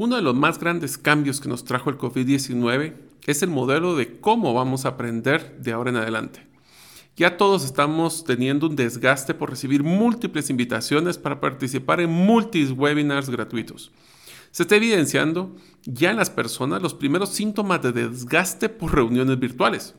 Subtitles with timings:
[0.00, 2.94] Uno de los más grandes cambios que nos trajo el COVID-19
[3.26, 6.46] es el modelo de cómo vamos a aprender de ahora en adelante.
[7.16, 13.28] Ya todos estamos teniendo un desgaste por recibir múltiples invitaciones para participar en multis webinars
[13.28, 13.92] gratuitos.
[14.52, 19.94] Se está evidenciando ya en las personas los primeros síntomas de desgaste por reuniones virtuales.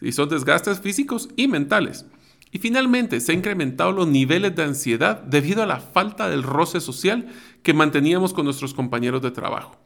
[0.00, 2.06] Y son desgastes físicos y mentales.
[2.52, 6.80] Y finalmente se han incrementado los niveles de ansiedad debido a la falta del roce
[6.80, 7.28] social
[7.62, 9.76] que manteníamos con nuestros compañeros de trabajo.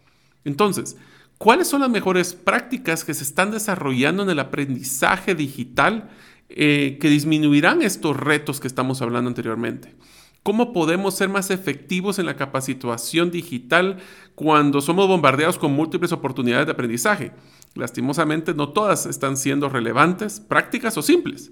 [0.45, 0.97] Entonces,
[1.37, 6.11] ¿cuáles son las mejores prácticas que se están desarrollando en el aprendizaje digital
[6.49, 9.95] eh, que disminuirán estos retos que estamos hablando anteriormente?
[10.43, 13.97] ¿Cómo podemos ser más efectivos en la capacitación digital
[14.35, 17.33] cuando somos bombardeados con múltiples oportunidades de aprendizaje?
[17.75, 21.51] Lastimosamente, no todas están siendo relevantes, prácticas o simples.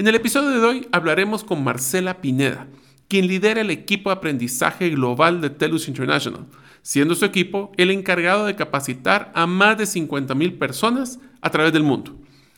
[0.00, 2.68] En el episodio de hoy hablaremos con Marcela Pineda,
[3.08, 6.46] quien lidera el equipo de aprendizaje global de TELUS International,
[6.82, 11.82] siendo su equipo el encargado de capacitar a más de 50.000 personas a través del
[11.82, 12.14] mundo.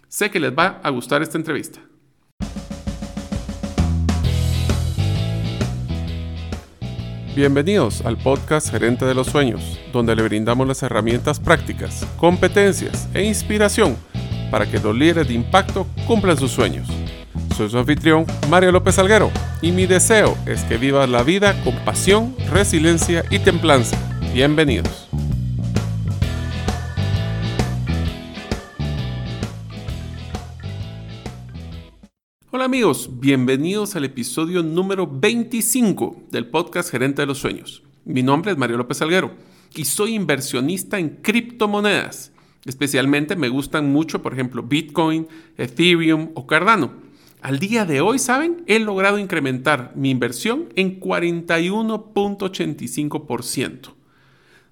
[0.06, 1.80] Sé que les va a gustar esta entrevista.
[7.34, 13.24] Bienvenidos al podcast Gerente de los Sueños, donde le brindamos las herramientas prácticas, competencias e
[13.24, 13.96] inspiración
[14.50, 16.86] para que los líderes de impacto cumplan sus sueños.
[17.56, 21.74] Soy su anfitrión, Mario López Alguero, y mi deseo es que vivas la vida con
[21.84, 23.98] pasión, resiliencia y templanza.
[24.32, 25.08] Bienvenidos.
[32.50, 37.82] Hola amigos, bienvenidos al episodio número 25 del podcast Gerente de los Sueños.
[38.04, 39.32] Mi nombre es Mario López Alguero
[39.74, 42.32] y soy inversionista en criptomonedas.
[42.64, 47.09] Especialmente me gustan mucho, por ejemplo, Bitcoin, Ethereum o Cardano.
[47.42, 48.64] Al día de hoy, ¿saben?
[48.66, 53.94] He logrado incrementar mi inversión en 41.85%.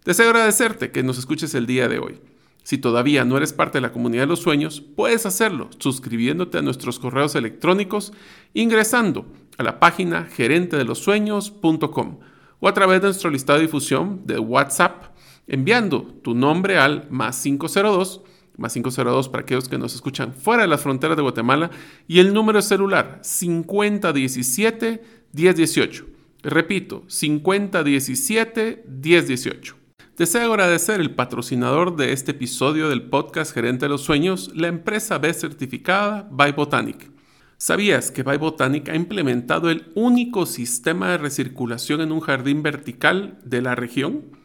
[0.05, 2.21] Deseo agradecerte que nos escuches el día de hoy.
[2.63, 6.63] Si todavía no eres parte de la comunidad de los sueños, puedes hacerlo suscribiéndote a
[6.63, 8.13] nuestros correos electrónicos
[8.53, 9.25] ingresando
[9.57, 12.19] a la página gerentedelosueños.com
[12.61, 15.05] o a través de nuestro listado de difusión de WhatsApp
[15.47, 18.21] enviando tu nombre al más 502
[18.59, 21.71] más 502 para aquellos que nos escuchan fuera de las fronteras de Guatemala,
[22.07, 26.05] y el número celular 5017-1018.
[26.43, 29.75] Repito, 5017-1018.
[30.17, 35.19] Deseo agradecer el patrocinador de este episodio del podcast Gerente de los Sueños, la empresa
[35.19, 37.13] B certificada By Botanic.
[37.57, 43.39] ¿Sabías que By Botanic ha implementado el único sistema de recirculación en un jardín vertical
[43.45, 44.38] de la región?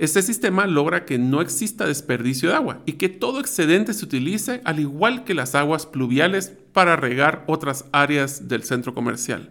[0.00, 4.62] Este sistema logra que no exista desperdicio de agua y que todo excedente se utilice
[4.64, 9.50] al igual que las aguas pluviales para regar otras áreas del centro comercial.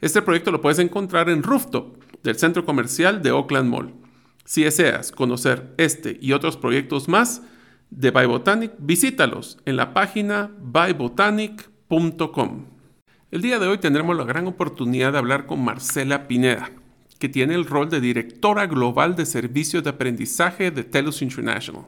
[0.00, 3.94] Este proyecto lo puedes encontrar en Rooftop del centro comercial de Oakland Mall.
[4.44, 7.42] Si deseas conocer este y otros proyectos más
[7.90, 12.64] de Botanic, visítalos en la página bybotanic.com.
[13.30, 16.72] El día de hoy tendremos la gran oportunidad de hablar con Marcela Pineda
[17.18, 21.84] que tiene el rol de directora global de servicios de aprendizaje de TELUS International.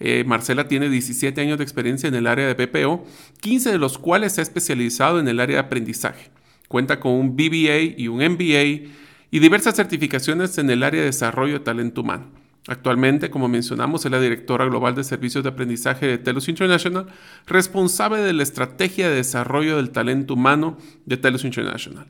[0.00, 3.04] Eh, Marcela tiene 17 años de experiencia en el área de PPO,
[3.40, 6.30] 15 de los cuales se ha especializado en el área de aprendizaje.
[6.68, 8.90] Cuenta con un BBA y un MBA
[9.30, 12.26] y diversas certificaciones en el área de desarrollo de talento humano.
[12.68, 17.06] Actualmente, como mencionamos, es la directora global de servicios de aprendizaje de TELUS International,
[17.46, 22.06] responsable de la estrategia de desarrollo del talento humano de TELUS International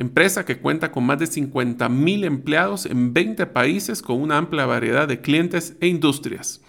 [0.00, 5.06] empresa que cuenta con más de 50.000 empleados en 20 países con una amplia variedad
[5.06, 6.62] de clientes e industrias.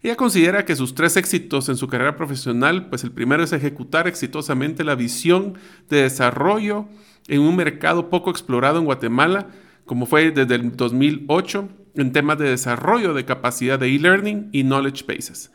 [0.00, 4.06] Ella considera que sus tres éxitos en su carrera profesional, pues el primero es ejecutar
[4.06, 5.58] exitosamente la visión
[5.90, 6.86] de desarrollo
[7.26, 9.48] en un mercado poco explorado en Guatemala,
[9.84, 15.04] como fue desde el 2008 en temas de desarrollo de capacidad de e-learning y knowledge
[15.04, 15.50] bases.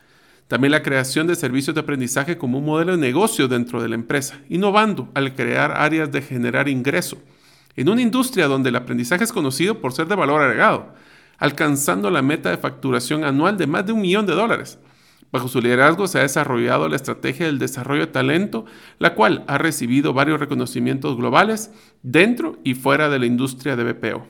[0.54, 3.96] También la creación de servicios de aprendizaje como un modelo de negocio dentro de la
[3.96, 7.18] empresa, innovando al crear áreas de generar ingreso.
[7.76, 10.94] En una industria donde el aprendizaje es conocido por ser de valor agregado,
[11.40, 14.78] alcanzando la meta de facturación anual de más de un millón de dólares.
[15.32, 18.66] Bajo su liderazgo se ha desarrollado la estrategia del desarrollo de talento,
[19.00, 21.72] la cual ha recibido varios reconocimientos globales
[22.04, 24.28] dentro y fuera de la industria de BPO.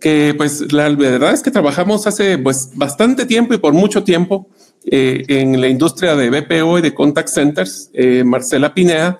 [0.00, 4.48] que pues la verdad es que trabajamos hace pues bastante tiempo y por mucho tiempo
[4.84, 9.18] eh, en la industria de BPO y de contact centers, eh, Marcela Pineda.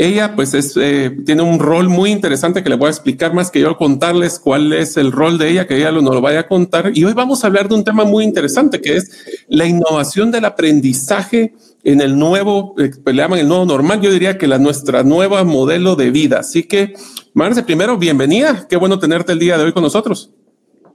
[0.00, 3.50] Ella pues es, eh, tiene un rol muy interesante que le voy a explicar más
[3.50, 6.46] que yo contarles cuál es el rol de ella, que ella nos lo vaya a
[6.46, 6.92] contar.
[6.94, 10.44] Y hoy vamos a hablar de un tema muy interesante que es la innovación del
[10.44, 11.52] aprendizaje
[11.82, 15.42] en el nuevo, eh, le llaman el nuevo normal, yo diría que la nuestra nueva
[15.42, 16.38] modelo de vida.
[16.38, 16.94] Así que,
[17.34, 18.68] Marce, primero, bienvenida.
[18.68, 20.30] Qué bueno tenerte el día de hoy con nosotros.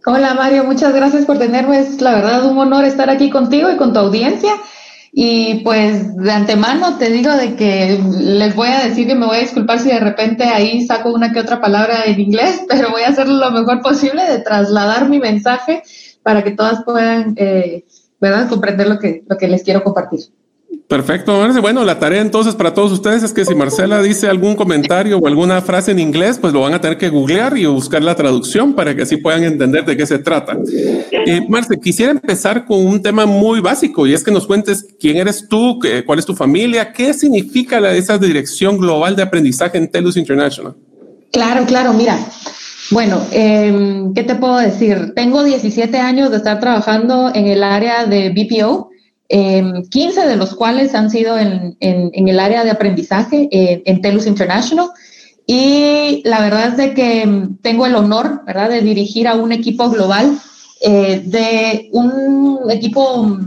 [0.05, 1.79] Hola Mario, muchas gracias por tenerme.
[1.79, 4.53] Es la verdad un honor estar aquí contigo y con tu audiencia.
[5.15, 9.38] Y pues de antemano te digo de que les voy a decir que me voy
[9.38, 13.04] a disculpar si de repente ahí saco una que otra palabra en inglés, pero voy
[13.04, 15.83] a hacer lo mejor posible de trasladar mi mensaje
[16.24, 17.86] para que todas puedan, eh,
[18.19, 20.21] ¿verdad?, comprender lo que, lo que les quiero compartir.
[20.88, 21.48] Perfecto.
[21.62, 25.28] Bueno, la tarea entonces para todos ustedes es que si Marcela dice algún comentario o
[25.28, 28.74] alguna frase en inglés, pues lo van a tener que googlear y buscar la traducción
[28.74, 30.58] para que así puedan entender de qué se trata.
[31.25, 35.18] Eh, Marce, quisiera empezar con un tema muy básico y es que nos cuentes quién
[35.18, 39.90] eres tú, cuál es tu familia, qué significa la, esa dirección global de aprendizaje en
[39.90, 40.75] TELUS International.
[41.31, 42.20] Claro, claro, mira.
[42.92, 45.14] Bueno, em, ¿qué te puedo decir?
[45.16, 48.93] Tengo 17 años de estar trabajando en el área de BPO
[49.30, 54.28] 15 em, de los cuales han sido en, el área de aprendizaje eh, en TELUS
[54.28, 54.90] International.
[55.46, 59.52] Y la verdad es de que em, tengo el honor, ¿verdad?, de dirigir a un
[59.52, 60.40] equipo global,
[60.81, 63.40] eh, de un equipo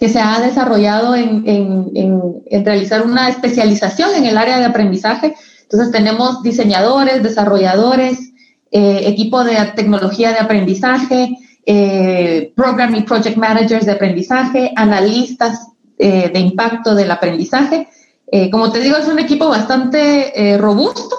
[0.00, 5.34] que se ha desarrollado en, realizar una especialización en el área de aprendizaje.
[5.62, 8.32] Entonces tenemos diseñadores, desarrolladores,
[8.70, 11.36] eh, equipo de tecnología de aprendizaje,
[11.70, 15.68] eh, program y project managers de aprendizaje, analistas
[15.98, 17.88] eh, de impacto del aprendizaje.
[18.32, 21.14] Eh, como te digo, es un equipo bastante eh, robusto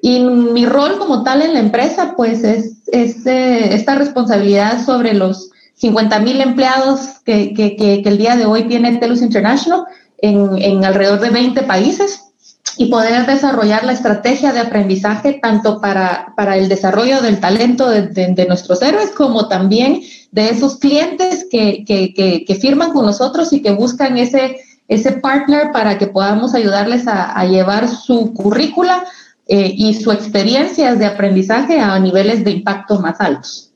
[0.00, 6.18] y mi rol como tal en la empresa, pues es, esta responsabilidad sobre los 50
[6.18, 9.84] mil empleados que, que, que, el día de hoy tiene TELUS International
[10.18, 12.31] en, en alrededor de 20 países
[12.76, 18.46] y poder desarrollar la estrategia de aprendizaje tanto para, para el desarrollo del talento de,
[18.46, 23.72] nuestros héroes como también de esos clientes que, que, que, firman con nosotros y que
[23.72, 29.04] buscan ese, ese partner para que podamos ayudarles a, a llevar su currícula
[29.46, 33.71] eh, y su experiencia de aprendizaje a niveles de impacto más altos.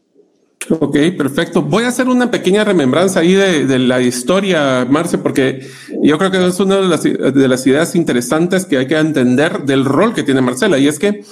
[0.69, 1.63] Ok, perfecto.
[1.63, 5.67] Voy a hacer una pequeña remembranza ahí de, la historia, Marce, porque
[6.03, 9.65] yo creo que es una de las, de las, ideas interesantes que hay que entender
[9.65, 10.79] del rol que tiene Marcela.
[10.79, 11.25] Y es que,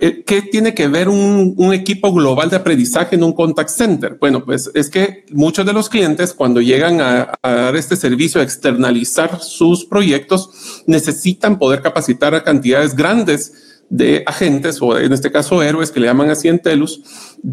[0.00, 4.16] eh, ¿qué tiene que ver un, un, equipo global de aprendizaje en un contact center?
[4.18, 8.40] Bueno, pues es que muchos de los clientes, cuando llegan a, a dar este servicio,
[8.40, 15.32] a externalizar sus proyectos, necesitan poder capacitar a cantidades grandes de agentes o en este
[15.32, 17.02] caso héroes que le llaman así en Telus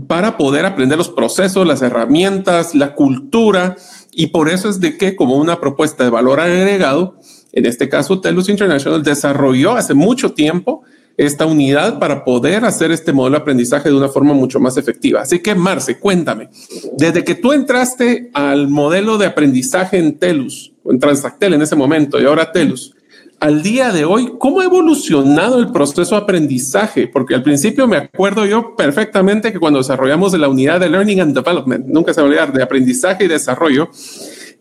[0.08, 3.78] para poder aprender los procesos, las herramientas, la cultura
[4.12, 7.18] y por eso es de que como una propuesta de valor agregado,
[7.54, 10.84] en este caso Telus International desarrolló hace mucho tiempo
[11.18, 15.22] esta unidad para poder hacer este modelo de aprendizaje de una forma mucho más efectiva.
[15.22, 16.50] Así que Marce, cuéntame,
[16.98, 22.20] desde que tú entraste al modelo de aprendizaje en Telus, en Transactel en ese momento
[22.20, 22.95] y ahora Telus,
[23.40, 27.08] al día de hoy, ¿cómo ha evolucionado el proceso de aprendizaje?
[27.08, 31.36] Porque al principio me acuerdo yo perfectamente que cuando desarrollamos la unidad de Learning and
[31.36, 33.90] Development, nunca se va a olvidar, de aprendizaje y desarrollo,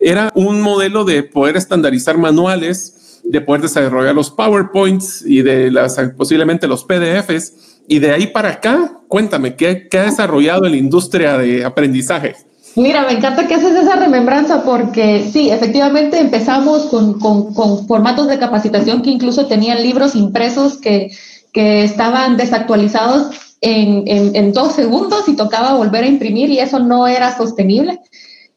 [0.01, 5.99] era un modelo de poder estandarizar manuales, de poder desarrollar los PowerPoints y de las,
[6.17, 7.81] posiblemente los PDFs.
[7.89, 12.35] Y de ahí para acá, cuéntame, ¿qué, qué ha desarrollado la industria de aprendizaje?
[12.77, 18.27] Mira, me encanta que haces esa remembranza porque sí, efectivamente empezamos con, con, con formatos
[18.27, 21.13] de capacitación que incluso tenían libros impresos que,
[21.53, 23.29] que estaban desactualizados
[23.61, 28.01] en, en, en, dos segundos y tocaba volver a imprimir y eso no era sostenible.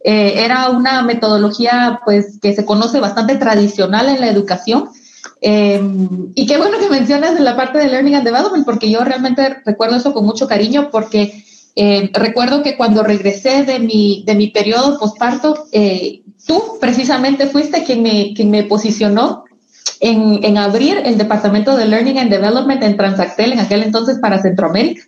[0.03, 4.89] Eh, era una metodología pues que se conoce bastante tradicional en la educación.
[5.41, 5.79] Eh,
[6.33, 9.97] y qué bueno que mencionas la parte de Learning and Development porque yo realmente recuerdo
[9.97, 11.43] eso con mucho cariño porque
[11.79, 17.84] eh, recuerdo que cuando regresé de mi, de mi periodo postparto, eh, tú precisamente fuiste
[17.84, 19.43] quien me, quien me posicionó
[20.00, 24.41] en, en, abrir el departamento de Learning and Development en Transactel, en aquel entonces para
[24.41, 25.03] Centroamérica,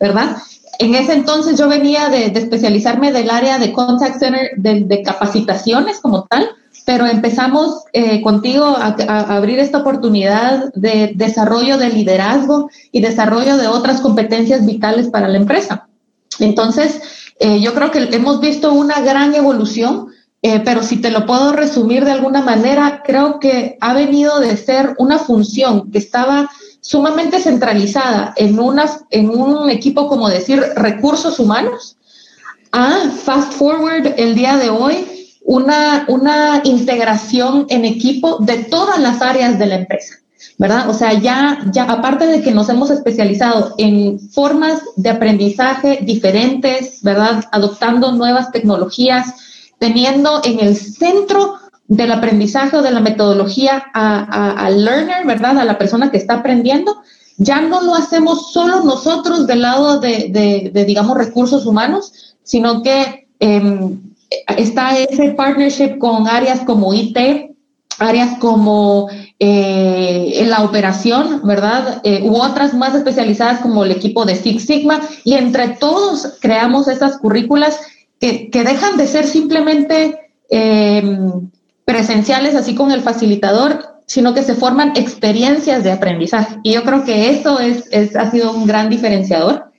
[0.00, 0.38] ¿verdad?
[0.78, 6.00] En ese entonces yo venía de, especializarme del área de Contact Center, de, de capacitaciones
[6.00, 6.48] como tal,
[6.86, 13.58] pero empezamos eh, contigo a, a, abrir esta oportunidad de desarrollo de liderazgo y desarrollo
[13.58, 15.86] de otras competencias vitales para la empresa.
[16.40, 17.00] Entonces,
[17.40, 20.06] Eh, yo creo que hemos visto una gran evolución,
[20.40, 24.56] eh, pero si te lo puedo resumir de alguna manera, creo que ha venido de
[24.56, 26.48] ser una función que estaba
[26.80, 31.96] sumamente centralizada en, una, en un equipo como decir recursos humanos,
[32.70, 34.94] a fast forward el día de hoy,
[35.44, 40.14] una, una integración en equipo de todas las áreas de la empresa.
[40.58, 40.88] ¿Verdad?
[40.88, 47.02] O sea, ya, ya aparte de que nos hemos especializado en formas de aprendizaje diferentes,
[47.02, 47.44] ¿verdad?
[47.50, 49.34] Adoptando nuevas tecnologías,
[49.78, 51.56] teniendo en el centro
[51.88, 55.58] del aprendizaje o de la metodología al learner, ¿verdad?
[55.58, 57.02] A la persona que está aprendiendo,
[57.36, 64.00] ya no lo hacemos solo nosotros del lado de, digamos, recursos humanos, sino que em,
[64.56, 67.53] está ese partnership con áreas como IT,
[67.98, 69.08] áreas como
[69.38, 72.00] eh, la operación, ¿verdad?
[72.04, 76.88] Eh, u otras más especializadas como el equipo de Six Sigma, y entre todos creamos
[76.88, 77.78] esas currículas
[78.20, 80.18] que, que dejan de ser simplemente
[80.50, 81.50] em,
[81.84, 86.56] presenciales, así con el facilitador, sino que se forman experiencias de aprendizaje.
[86.62, 89.70] Y yo creo que eso es, es ha sido un gran diferenciador.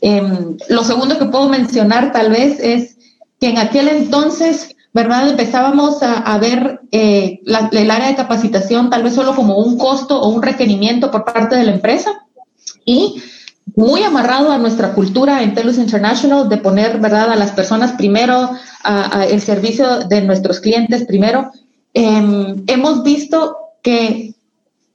[0.00, 2.96] Em, lo segundo que puedo mencionar tal vez es
[3.40, 5.28] que en aquel entonces ¿verdad?
[5.28, 10.28] Empezábamos a, ver eh, el área de capacitación tal vez solo como un costo o
[10.28, 12.26] un requerimiento por parte de la empresa
[12.84, 13.22] y
[13.74, 18.50] muy amarrado a nuestra cultura en Telus International de poner, ¿verdad?, a las personas primero,
[18.84, 21.50] a, el servicio de nuestros clientes primero.
[21.94, 24.34] Em, hemos visto que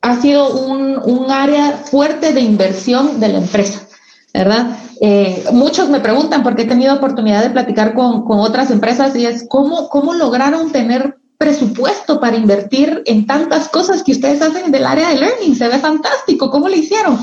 [0.02, 3.87] ha sido un, un área fuerte de inversión de la empresa.
[4.34, 4.78] ¿Verdad?
[5.02, 9.26] Eh, muchos me preguntan, porque he tenido oportunidad de platicar con, con, otras empresas, y
[9.26, 14.86] es cómo, cómo lograron tener presupuesto para invertir en tantas cosas que ustedes hacen del
[14.86, 15.56] área de learning.
[15.56, 17.20] Se ve fantástico, ¿cómo lo hicieron?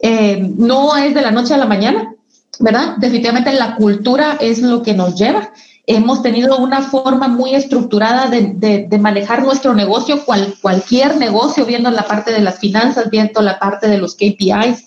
[0.00, 2.14] Eh, no es de la noche a la mañana,
[2.58, 2.96] ¿verdad?
[2.98, 5.52] Definitivamente la cultura es lo que nos lleva.
[5.86, 11.66] Hemos tenido una forma muy estructurada de, de, de manejar nuestro negocio, cual, cualquier negocio,
[11.66, 14.84] viendo la parte de las finanzas, viendo la parte de los KPIs,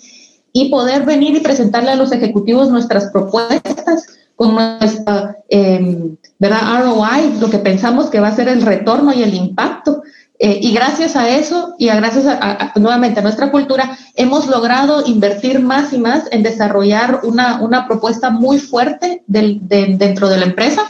[0.58, 4.06] y poder venir y presentarle a los ejecutivos nuestras propuestas
[4.38, 6.82] con nuestra em, ¿verdad?
[6.82, 10.02] ROI, lo que pensamos que va a ser el retorno y el impacto.
[10.40, 12.40] Eh, y gracias a eso y a gracias
[12.76, 18.30] nuevamente a nuestra cultura, hemos logrado invertir más y más en desarrollar una, una propuesta
[18.30, 20.90] muy fuerte del, dentro de la empresa.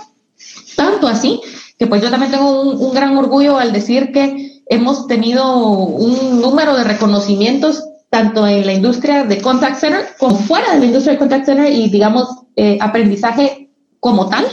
[0.75, 1.41] Tanto así
[1.79, 6.39] que pues yo también tengo un, un gran orgullo al decir que hemos tenido un
[6.39, 7.83] número de reconocimientos
[8.15, 11.69] tanto en la industria de contact center como fuera de la industria de contact center
[11.69, 13.69] y, digamos, eh, aprendizaje
[13.99, 14.45] como tal,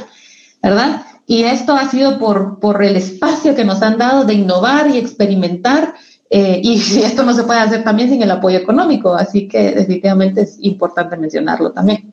[0.61, 1.03] ¿verdad?
[1.29, 4.99] Y esto ha sido por, por el espacio que nos han dado de innovar y
[4.99, 5.95] experimentar.
[6.29, 10.41] Eh, y esto no se puede hacer también sin el apoyo económico, así que definitivamente
[10.41, 12.13] es importante mencionarlo también.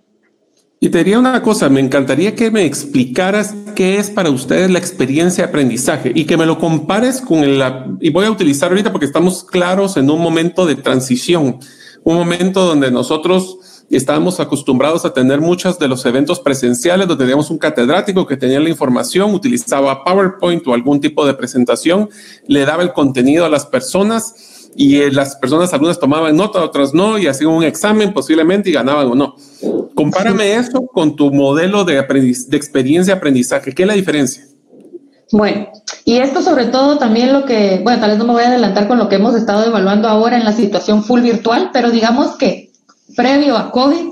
[0.81, 4.79] Y te diría una cosa, me encantaría que me explicaras qué es para ustedes la
[4.79, 7.61] experiencia de aprendizaje y que me lo compares con el,
[7.99, 11.59] y voy a utilizar ahorita porque estamos claros en un momento de transición,
[12.05, 13.57] un momento donde nosotros
[13.89, 18.61] estábamos acostumbrados a tener muchos de los eventos presenciales donde teníamos un catedrático que tenía
[18.61, 22.09] la información, utilizaba PowerPoint o algún tipo de presentación,
[22.47, 26.93] le daba el contenido a las personas y eh, las personas, algunas tomaban nota, otras
[26.93, 29.35] no, y hacían un examen posiblemente y ganaban o no.
[29.95, 33.73] Compárame eso con tu modelo de, de experiencia aprendizaje.
[33.73, 34.43] ¿Qué es la diferencia?
[35.31, 35.67] Bueno,
[36.05, 38.87] y esto sobre todo también lo que, bueno, tal vez no me voy a adelantar
[38.87, 42.71] con lo que hemos estado evaluando ahora en la situación full virtual, pero digamos que
[43.15, 44.09] previo a COVID,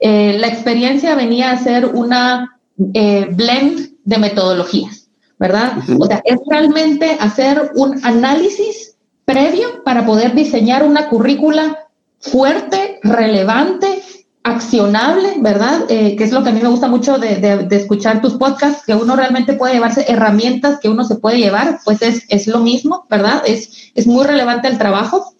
[0.00, 2.58] eh, la experiencia venía a ser una
[2.94, 5.08] eh, blend de metodologías,
[5.38, 5.78] ¿verdad?
[5.98, 8.95] O sea, es realmente hacer un análisis
[9.26, 14.02] previo para poder diseñar una currícula fuerte, relevante,
[14.42, 15.84] accionable, ¿verdad?
[15.88, 18.94] Eh, que es lo que a mí me gusta mucho de, escuchar tus podcasts, que
[18.94, 23.04] uno realmente puede llevarse herramientas que uno se puede llevar, pues es, es lo mismo,
[23.10, 23.42] ¿verdad?
[23.44, 25.34] Es, es muy relevante el trabajo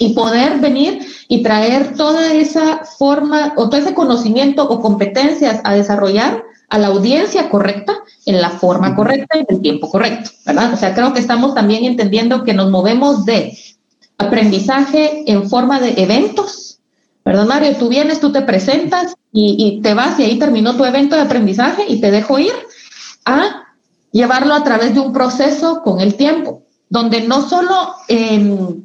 [0.00, 5.74] y poder venir y traer toda esa forma o todo ese conocimiento o competencias a
[5.74, 10.72] desarrollar a la audiencia correcta, en la forma correcta y en el tiempo correcto, ¿verdad?
[10.72, 13.58] O sea, creo que estamos también entendiendo que nos movemos de
[14.18, 16.78] aprendizaje en forma de eventos,
[17.24, 17.76] ¿verdad, Mario?
[17.76, 21.84] Tú vienes, tú te presentas y, te vas y ahí terminó tu evento de aprendizaje
[21.88, 22.52] y te dejo ir
[23.24, 23.74] a
[24.12, 28.84] llevarlo a través de un proceso con el tiempo, donde no solo em,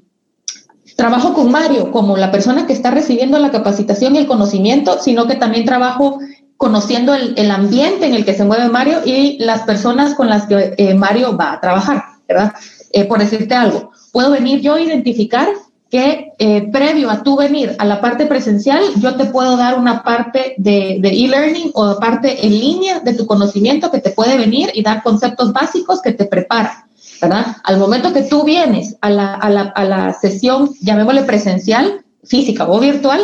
[0.96, 5.28] trabajo con Mario como la persona que está recibiendo la capacitación y el conocimiento, sino
[5.28, 6.20] que también trabajo
[6.58, 10.74] conociendo el, ambiente en el que se mueve Mario y las personas con las que
[10.78, 12.54] eh, Mario va a trabajar, ¿verdad?
[12.92, 15.50] Eh, por decirte algo, puedo venir yo a identificar
[15.90, 20.04] que eh, previo a tu venir a la parte presencial, yo te puedo dar una
[20.04, 24.82] parte de e-learning o parte en línea de tu conocimiento que te puede venir y
[24.82, 26.86] dar conceptos básicos que te preparan,
[27.22, 27.58] ¿verdad?
[27.64, 32.68] Al momento que tú vienes a la, a la, a la sesión, llamémosle presencial, física
[32.68, 33.22] o virtual,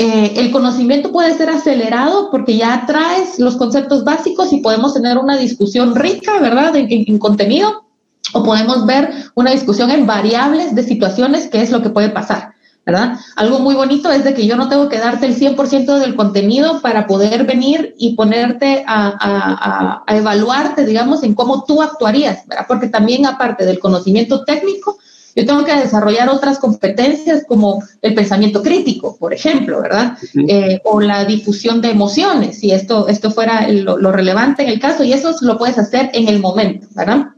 [0.00, 5.18] eh, el conocimiento puede ser acelerado porque ya traes los conceptos básicos y podemos tener
[5.18, 7.84] una discusión rica, ¿verdad?, en, contenido,
[8.32, 12.54] o podemos ver una discusión en variables de situaciones, que es lo que puede pasar.
[12.86, 13.18] ¿verdad?
[13.36, 16.80] Algo muy bonito es de que yo no tengo que darte el 100% del contenido
[16.80, 22.64] para poder venir y ponerte a, a, evaluarte, digamos, en cómo tú actuarías, ¿verdad?
[22.66, 24.97] Porque también aparte del conocimiento técnico,
[25.38, 30.18] yo tengo que desarrollar otras competencias como el pensamiento crítico, por ejemplo, ¿verdad?
[30.34, 35.04] Eh, o la difusión de emociones, si esto, esto fuera lo, relevante en el caso,
[35.04, 37.28] y eso lo puedes hacer en el momento, ¿verdad?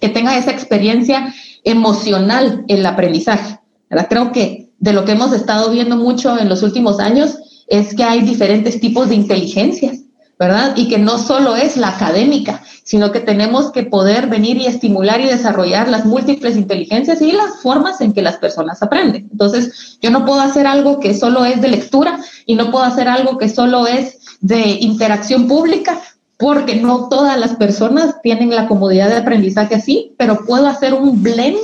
[0.00, 1.34] Que tenga esa experiencia
[1.64, 3.58] emocional en el aprendizaje,
[3.90, 4.06] ¿verdad?
[4.08, 8.04] Creo que de lo que hemos estado viendo mucho en los últimos años es que
[8.04, 9.98] hay diferentes tipos de inteligencias,
[10.38, 10.74] ¿verdad?
[10.76, 15.20] Y que no solo es la académica, sino que tenemos que poder venir y estimular
[15.20, 19.28] y desarrollar las múltiples inteligencias y las formas en que las personas aprenden.
[19.30, 23.08] Entonces, yo no puedo hacer algo que solo es de lectura y no puedo hacer
[23.08, 26.00] algo que solo es de interacción pública,
[26.38, 31.20] porque no todas las personas tienen la comodidad de aprendizaje así, pero puedo hacer un
[31.22, 31.58] blend,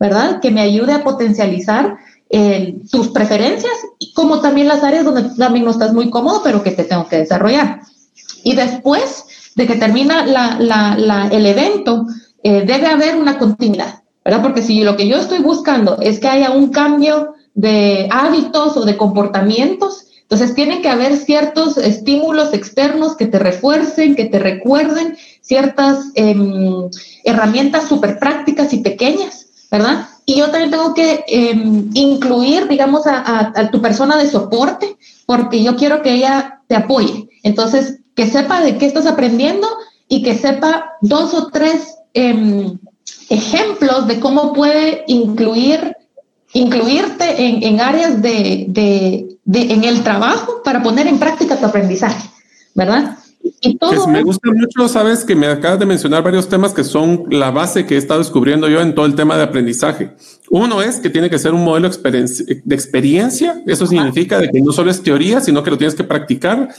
[0.00, 0.40] ¿verdad?
[0.40, 1.98] Que me ayude a potencializar
[2.30, 3.74] eh, tus preferencias,
[4.14, 7.18] como también las áreas donde también no estás muy cómodo, pero que te tengo que
[7.18, 7.82] desarrollar.
[8.46, 9.24] Y después,
[9.56, 10.22] de que termina
[11.32, 12.06] el evento,
[12.44, 14.40] eh, debe haber una continuidad, ¿verdad?
[14.40, 18.84] Porque si lo que yo estoy buscando es que haya un cambio de hábitos o
[18.84, 25.16] de comportamientos, entonces tiene que haber ciertos estímulos externos que te refuercen, que te recuerden
[25.40, 26.88] ciertas em,
[27.24, 30.06] herramientas súper prácticas y pequeñas, ¿verdad?
[30.24, 35.64] Y yo también tengo que em, incluir, digamos, a, a, tu persona de soporte, porque
[35.64, 37.28] yo quiero que ella te apoye.
[37.42, 39.68] Entonces, que sepa de qué estás aprendiendo
[40.08, 42.78] y que sepa dos o tres em,
[43.28, 45.94] ejemplos de cómo puede incluir,
[46.54, 52.28] incluirte en, áreas de, de, en el trabajo para poner en práctica tu aprendizaje,
[52.74, 53.18] ¿verdad?
[53.60, 57.26] Y todo me gusta mucho, sabes que me acabas de mencionar varios temas que son
[57.30, 60.10] la base que he estado descubriendo yo en todo el tema de aprendizaje.
[60.50, 63.62] Uno es que tiene que ser un modelo de experiencia.
[63.66, 66.70] Eso significa de que no solo es teoría, sino que lo tienes que practicar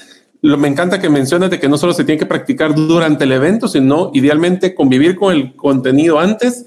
[0.42, 3.68] me encanta que mencionas de que no solo se tiene que practicar durante el evento,
[3.68, 6.66] sino idealmente convivir con el contenido antes,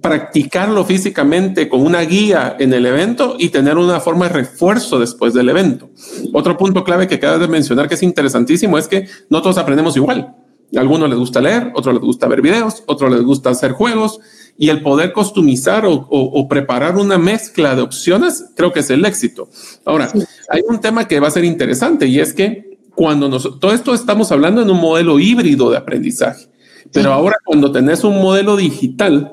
[0.00, 5.34] practicarlo físicamente con una guía en el evento y tener una forma de refuerzo después
[5.34, 5.90] del evento.
[6.32, 9.96] Otro punto clave que acabas de mencionar que es interesantísimo es que no todos aprendemos
[9.96, 10.36] igual.
[10.76, 14.20] A algunos les gusta leer, otros les gusta ver videos, otros les gusta hacer juegos
[14.56, 19.48] y el poder customizar o, preparar una mezcla de opciones creo que es el éxito.
[19.84, 20.12] Ahora,
[20.48, 22.69] hay un tema que va a ser interesante y es que
[23.00, 26.48] cuando todo esto estamos hablando en un modelo híbrido de aprendizaje,
[26.92, 29.32] pero ahora cuando tenés un modelo digital,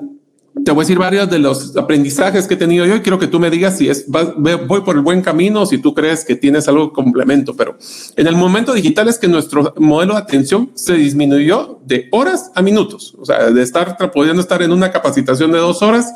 [0.64, 3.26] te voy a decir varios de los aprendizajes que he tenido yo y quiero que
[3.26, 6.34] tú me digas si es voy por el buen camino o si tú crees que
[6.34, 7.76] tienes algo complemento, pero
[8.16, 12.62] en el momento digital es que nuestro modelo de atención se disminuyó de horas a
[12.62, 16.14] minutos, o sea, de estar pudiendo estar en una capacitación de dos horas.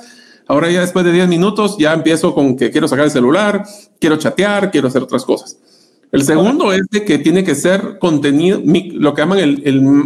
[0.48, 3.64] Ahora ya después de 10 minutos ya empiezo con que quiero sacar el celular,
[4.00, 5.58] quiero chatear, quiero hacer otras cosas.
[6.12, 8.60] El segundo es de que tiene que ser contenido,
[8.92, 9.62] lo que llaman el,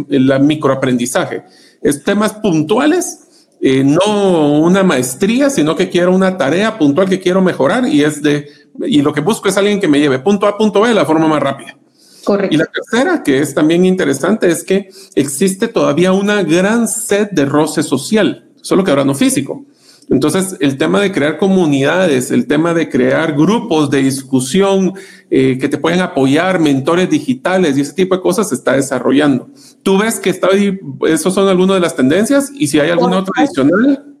[0.09, 1.43] el, microaprendizaje.
[1.81, 7.41] Es temas puntuales, eh, no una maestría, sino que quiero una tarea puntual que quiero
[7.41, 8.47] mejorar y es de,
[8.85, 10.95] y lo que busco es alguien que me lleve punto A a punto B de
[10.95, 11.77] la forma más rápida.
[12.23, 12.55] Correcto.
[12.55, 17.43] Y la tercera, que es también interesante, es que existe todavía una gran sed de
[17.43, 19.65] roce social, solo que ahora no físico.
[20.09, 24.93] Entonces, el tema de crear comunidades, el tema de crear grupos de discusión
[25.29, 29.49] eh, que te pueden apoyar, mentores digitales y ese tipo de cosas se está desarrollando.
[29.83, 32.51] ¿Tú ves que está ahí, esos son algunas de las tendencias?
[32.53, 34.16] Y si hay alguna otra adicional.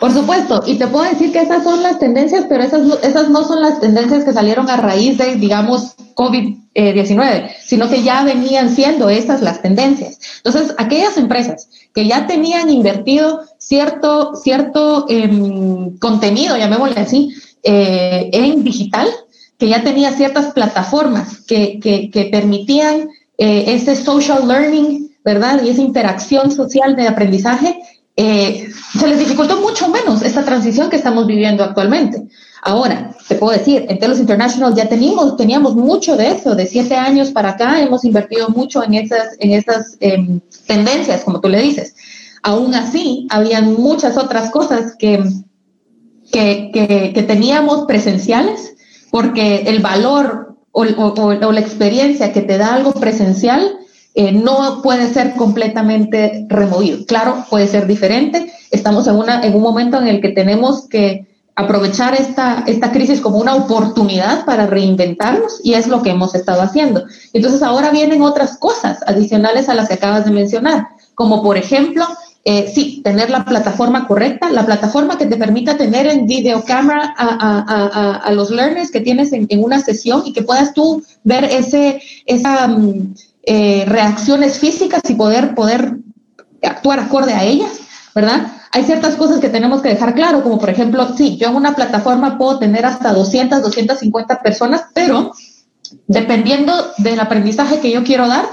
[0.00, 3.44] Por supuesto, y te puedo decir que esas son las tendencias, pero esas, esas no
[3.44, 9.08] son las tendencias que salieron a raíz de, digamos, COVID-19, sino que ya venían siendo
[9.08, 10.18] esas las tendencias.
[10.44, 18.62] Entonces, aquellas empresas que ya tenían invertido cierto, cierto em, contenido, llamémosle así, eh, en
[18.62, 19.08] digital,
[19.58, 23.08] que ya tenía ciertas plataformas que, que, permitían
[23.38, 25.60] eh, ese social learning, ¿verdad?
[25.64, 27.80] Y esa interacción social de aprendizaje,
[28.20, 32.26] eh, se les dificultó mucho menos esta transición que estamos viviendo actualmente.
[32.62, 36.96] Ahora, te puedo decir, en Telos International ya teníamos, teníamos mucho de eso, de siete
[36.96, 41.62] años para acá hemos invertido mucho en esas, en esas em, tendencias, como tú le
[41.62, 41.94] dices.
[42.42, 45.22] Aún así, habían muchas otras cosas que,
[46.32, 48.74] que, teníamos presenciales,
[49.12, 50.84] porque el valor o,
[51.52, 53.78] la experiencia que te da algo presencial
[54.14, 57.04] eh, no puede ser completamente removido.
[57.06, 58.52] Claro, puede ser diferente.
[58.70, 61.26] Estamos en, una, en un momento en el que tenemos que
[61.58, 66.62] aprovechar esta, esta crisis como una oportunidad para reinventarnos y es lo que hemos estado
[66.62, 67.04] haciendo.
[67.32, 72.06] Entonces ahora vienen otras cosas adicionales a las que acabas de mencionar, como por ejemplo
[72.44, 78.22] eh, sí, tener la plataforma correcta, la plataforma que te permita tener en videocámara a,
[78.24, 82.70] a, los learners que tienes en, una sesión y que puedas tú ver ese, esas
[82.70, 83.14] mm,
[83.50, 85.96] eh, reacciones físicas y poder, poder
[86.62, 87.80] actuar acorde a ellas,
[88.14, 88.52] ¿verdad?
[88.72, 91.74] Hay ciertas cosas que tenemos que dejar claro, como por ejemplo, sí, yo en una
[91.74, 95.32] plataforma puedo tener hasta 200, 250 personas, pero
[96.06, 98.44] dependiendo del aprendizaje que yo quiero dar,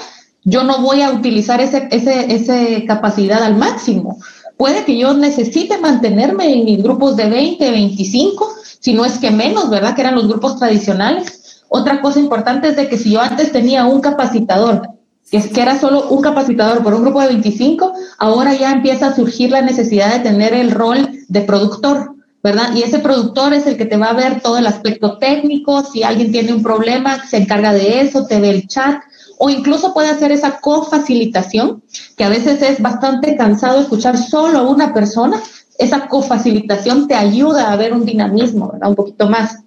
[0.45, 4.19] yo no voy a utilizar esa ese, ese capacidad al máximo.
[4.55, 9.29] Puede que yo necesite mantenerme en mis grupos de 20, 25, si no es que
[9.29, 9.93] menos, ¿verdad?
[9.93, 11.35] Que eran los grupos tradicionales.
[11.69, 14.89] Otra cosa importante es de que si yo antes tenía un capacitador,
[15.30, 19.08] que, es, que era solo un capacitador por un grupo de 25, ahora ya empieza
[19.08, 22.75] a surgir la necesidad de tener el rol de productor, ¿verdad?
[22.75, 26.04] Y ese productor es el que te va a ver todo el aspecto técnico, si
[26.04, 29.01] alguien tiene un problema, se encarga de eso, te ve el chat,
[29.38, 31.84] o incluso puede hacer esa cofacilitación,
[32.15, 35.41] que a veces es bastante cansado escuchar solo a una persona.
[35.78, 38.89] Esa cofacilitación te ayuda a ver un dinamismo, ¿verdad?
[38.89, 39.64] Un poquito más.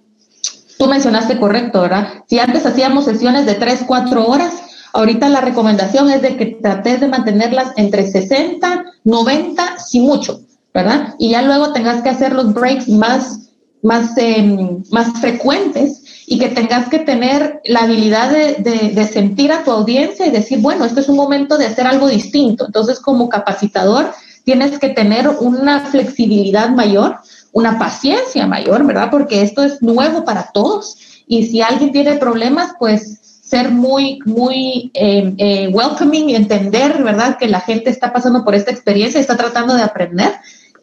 [0.79, 2.23] Tú mencionaste correcto, ¿verdad?
[2.29, 4.53] Si antes hacíamos sesiones de 3, 4 horas,
[4.93, 10.39] ahorita la recomendación es de que trates de mantenerlas entre 60, 90, si mucho,
[10.73, 11.15] ¿verdad?
[11.19, 13.49] Y ya luego tengas que hacer los breaks más,
[13.81, 14.81] más, em,
[15.19, 20.59] frecuentes y que tengas que tener la habilidad de, sentir a tu audiencia y decir,
[20.59, 22.67] bueno, esto es un momento de hacer algo distinto.
[22.67, 24.13] Entonces, como capacitador,
[24.45, 27.17] tienes que tener una flexibilidad mayor,
[27.51, 29.09] una paciencia mayor, ¿verdad?
[29.11, 30.97] Porque esto es nuevo para todos.
[31.27, 37.37] Y si alguien tiene problemas, pues ser muy, muy eh, eh, welcoming y entender, ¿verdad?
[37.37, 40.33] Que la gente está pasando por esta experiencia está tratando de aprender.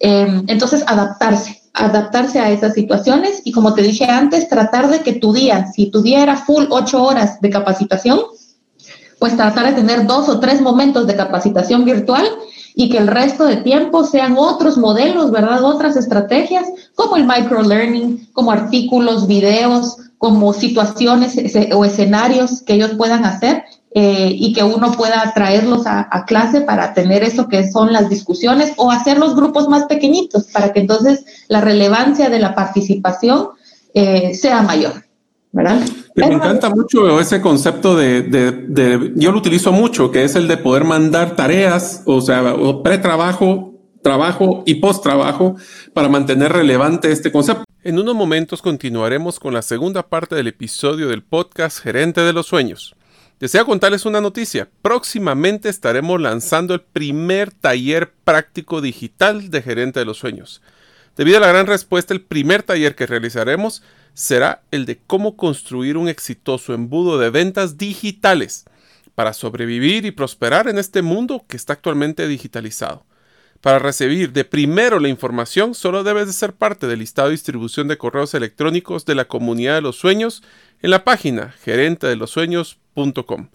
[0.00, 5.12] Eh, entonces, adaptarse adaptarse a esas situaciones y como te dije antes, tratar de que
[5.12, 8.18] tu día, si tu día era full ocho horas de capacitación,
[9.18, 12.26] pues tratar de tener dos o tres momentos de capacitación virtual
[12.78, 15.64] y que el resto de tiempo sean otros modelos, ¿verdad?
[15.64, 21.36] Otras estrategias como el microlearning, como artículos, videos, como situaciones
[21.72, 26.92] o escenarios que ellos puedan hacer eh, y que uno pueda traerlos a, clase para
[26.92, 31.24] tener eso que son las discusiones o hacer los grupos más pequeñitos para que entonces
[31.48, 33.48] la relevancia de la participación
[33.94, 35.05] eh, sea mayor.
[35.56, 35.80] ¿Verdad?
[36.14, 40.58] Me encanta mucho ese concepto de, de, yo lo utilizo mucho, que es el de
[40.58, 45.56] poder mandar tareas, o sea, pre-trabajo, trabajo y post-trabajo
[45.94, 47.64] para mantener relevante este concepto.
[47.82, 52.46] En unos momentos continuaremos con la segunda parte del episodio del podcast Gerente de los
[52.46, 52.94] Sueños.
[53.40, 54.68] Deseo contarles una noticia.
[54.82, 60.60] Próximamente estaremos lanzando el primer taller práctico digital de Gerente de los Sueños.
[61.16, 63.82] Debido a la gran respuesta, el primer taller que realizaremos
[64.16, 68.64] será el de cómo construir un exitoso embudo de ventas digitales
[69.14, 73.04] para sobrevivir y prosperar en este mundo que está actualmente digitalizado.
[73.60, 77.88] Para recibir de primero la información, solo debes de ser parte del listado de distribución
[77.88, 80.42] de correos electrónicos de la comunidad de los sueños
[80.80, 83.48] en la página gerentedelosueños.com.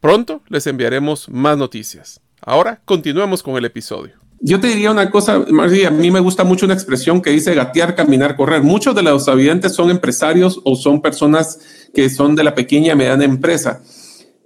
[0.00, 2.20] Pronto les enviaremos más noticias.
[2.40, 4.19] Ahora continuemos con el episodio.
[4.40, 7.54] Yo te diría una cosa, María, a mí me gusta mucho una expresión que dice
[7.54, 8.62] gatear, caminar, correr.
[8.62, 11.58] Muchos de los evidentes son empresarios o son personas
[11.94, 13.82] que son de la pequeña y mediana empresa.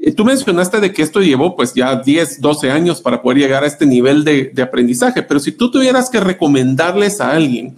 [0.01, 3.63] Eh, tú mencionaste de que esto llevó pues ya 10, 12 años para poder llegar
[3.63, 7.77] a este nivel de, aprendizaje, pero si tú tuvieras que recomendarles a alguien,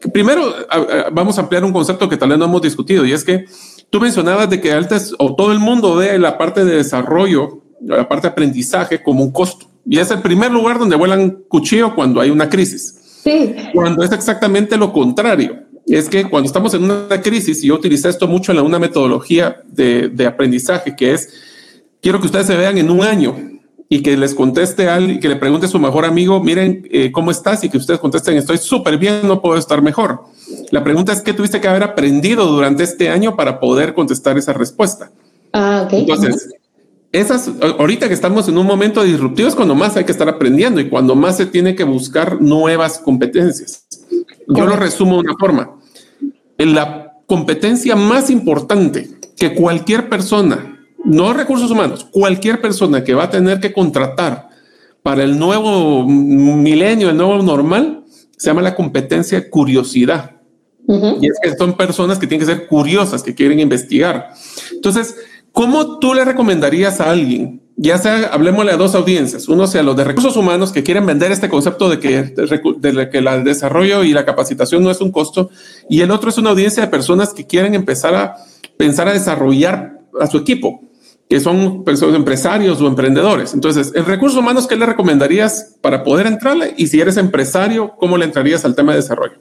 [0.00, 0.54] que primero
[1.12, 3.46] vamos a ampliar un concepto que tal vez no hemos discutido y es que
[3.94, 8.08] Tú mencionabas de que antes o todo el mundo ve la parte de desarrollo, la
[8.08, 9.66] parte de aprendizaje como un costo.
[9.86, 12.94] Y es el primer lugar donde vuelan cuchillo cuando hay una crisis.
[13.22, 13.54] Sí.
[13.72, 15.64] Cuando es exactamente lo contrario.
[15.86, 19.62] Es que cuando estamos en una crisis, y yo utilicé esto mucho en una metodología
[19.66, 21.28] de, de aprendizaje, que es,
[22.00, 23.36] quiero que ustedes se vean en un año
[23.88, 27.30] y que les conteste al, que le pregunte a su mejor amigo, miren, eh, ¿cómo
[27.30, 27.64] estás?
[27.64, 30.24] Y que ustedes contesten, estoy súper bien, no puedo estar mejor.
[30.70, 34.52] La pregunta es, ¿qué tuviste que haber aprendido durante este año para poder contestar esa
[34.52, 35.10] respuesta?
[35.52, 35.92] Ah, ok.
[35.92, 36.48] Entonces,
[37.14, 37.48] esas,
[37.78, 40.88] ahorita que estamos en un momento disruptivo es cuando más hay que estar aprendiendo y
[40.88, 43.86] cuando más se tiene que buscar nuevas competencias.
[44.48, 45.76] Yo lo resumo de una forma.
[46.58, 50.72] La competencia más importante que cualquier persona
[51.04, 54.48] no recursos humanos, cualquier persona que va a tener que contratar
[55.02, 58.04] para el nuevo milenio, el nuevo normal,
[58.36, 60.32] se llama la competencia curiosidad.
[60.88, 64.30] Y es que son personas que tienen que ser curiosas, que quieren investigar.
[64.72, 65.14] Entonces,
[65.54, 69.96] ¿cómo tú le recomendarías a alguien ya sea, hablemosle a dos audiencias, uno sea los
[69.96, 74.84] de recursos humanos que quieren vender este concepto de que, el desarrollo y la capacitación
[74.84, 75.50] no es un costo,
[75.88, 78.36] y el otro es una audiencia de personas que quieren empezar a
[78.76, 80.82] pensar a desarrollar a su equipo,
[81.28, 83.54] que son personas, empresarios o emprendedores.
[83.54, 86.74] Entonces, en recursos humanos, ¿qué le recomendarías para poder entrarle?
[86.76, 89.40] Y si eres empresario, ¿cómo le entrarías al tema de desarrollo?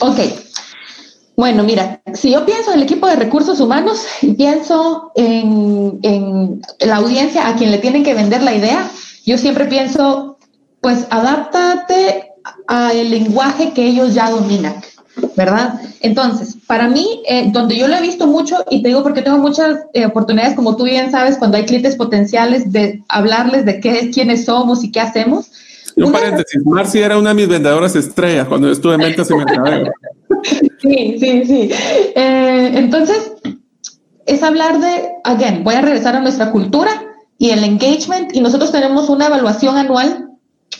[0.00, 0.18] Ok,
[1.36, 6.96] bueno, mira, si yo pienso en el equipo de recursos humanos y pienso en, la
[6.96, 8.88] audiencia a quien le tienen que vender la idea,
[9.26, 10.38] yo siempre pienso,
[10.80, 12.30] pues adáptate
[12.68, 14.76] al lenguaje que ellos ya dominan,
[15.34, 15.80] ¿verdad?
[16.00, 19.38] Entonces, para mí, eh, donde yo lo he visto mucho, y te digo porque tengo
[19.38, 24.10] muchas eh, oportunidades, como tú bien sabes, cuando hay clientes potenciales, de hablarles de qué,
[24.10, 25.50] quiénes somos y qué hacemos.
[25.96, 29.92] Un paréntesis, Marci era una de mis vendedoras estrellas cuando estuve en ventas y mercadeo.
[30.80, 31.70] Sí, sí, sí.
[32.14, 33.32] Eh, entonces,
[34.26, 36.90] es hablar de, again, voy a regresar a nuestra cultura
[37.38, 40.30] y el engagement, y nosotros tenemos una evaluación anual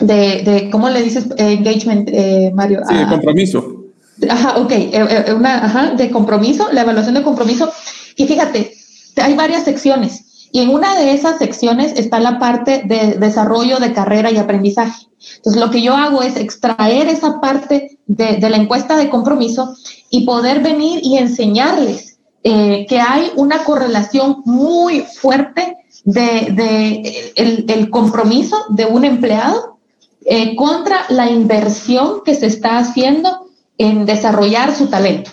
[0.01, 2.81] de, de ¿cómo le dices engagement, eh, Mario?
[2.89, 3.85] Sí, de ah, compromiso.
[4.29, 7.73] Ajá, ok, eh, una, ajá, de compromiso, la evaluación de compromiso.
[8.17, 8.75] Y fíjate,
[9.17, 10.24] hay varias secciones.
[10.55, 15.09] Y en una de esas secciones está la parte de desarrollo de carrera y aprendizaje.
[15.39, 19.75] Entonces, lo que yo hago es extraer esa parte de, la encuesta de compromiso
[20.11, 28.57] y poder venir y enseñarles eh, que hay una correlación muy fuerte de, el, compromiso
[28.69, 29.79] de un empleado
[30.25, 35.33] eh, contra la inversión que se está haciendo en desarrollar su talento.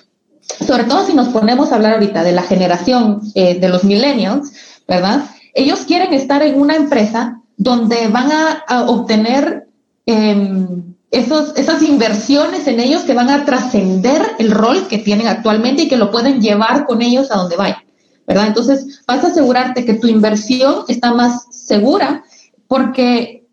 [0.65, 4.51] Sobre todo si nos ponemos a hablar ahorita de la generación eh, de los millennials,
[4.91, 5.23] ¿verdad?
[5.53, 9.67] Ellos quieren estar en una empresa donde van a, obtener
[10.05, 15.83] em, esos, esas inversiones en ellos que van a trascender el rol que tienen actualmente
[15.83, 17.83] y que lo pueden llevar con ellos a donde vayan,
[18.27, 18.47] ¿verdad?
[18.47, 22.25] Entonces, vas a asegurarte que tu inversión está más segura
[22.67, 23.45] porque,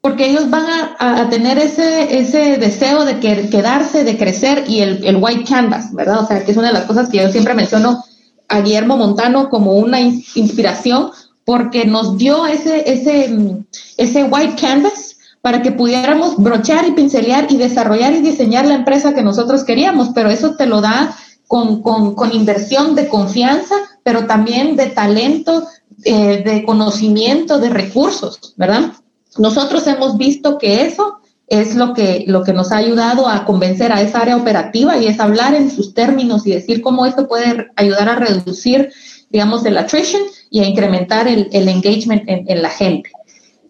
[0.00, 0.66] porque ellos van
[1.00, 6.20] a, tener ese, ese deseo de quedarse, de crecer y el, el white canvas, ¿verdad?
[6.20, 8.04] O sea, que es una de las cosas que yo siempre menciono
[8.48, 11.10] a Guillermo Montano como una inspiración
[11.44, 13.64] porque nos dio ese, ese,
[13.96, 19.14] ese white canvas para que pudiéramos brochar y pincelear y desarrollar y diseñar la empresa
[19.14, 21.14] que nosotros queríamos, pero eso te lo da
[21.46, 25.66] con, inversión de confianza, pero también de talento,
[26.04, 28.92] eh, de conocimiento, de recursos, ¿verdad?
[29.36, 33.92] Nosotros hemos visto que eso es lo que, lo que nos ha ayudado a convencer
[33.92, 37.68] a esa área operativa y es hablar en sus términos y decir cómo esto puede
[37.76, 38.90] ayudar a reducir,
[39.30, 43.10] digamos, el attrition y a incrementar el, engagement en, la gente.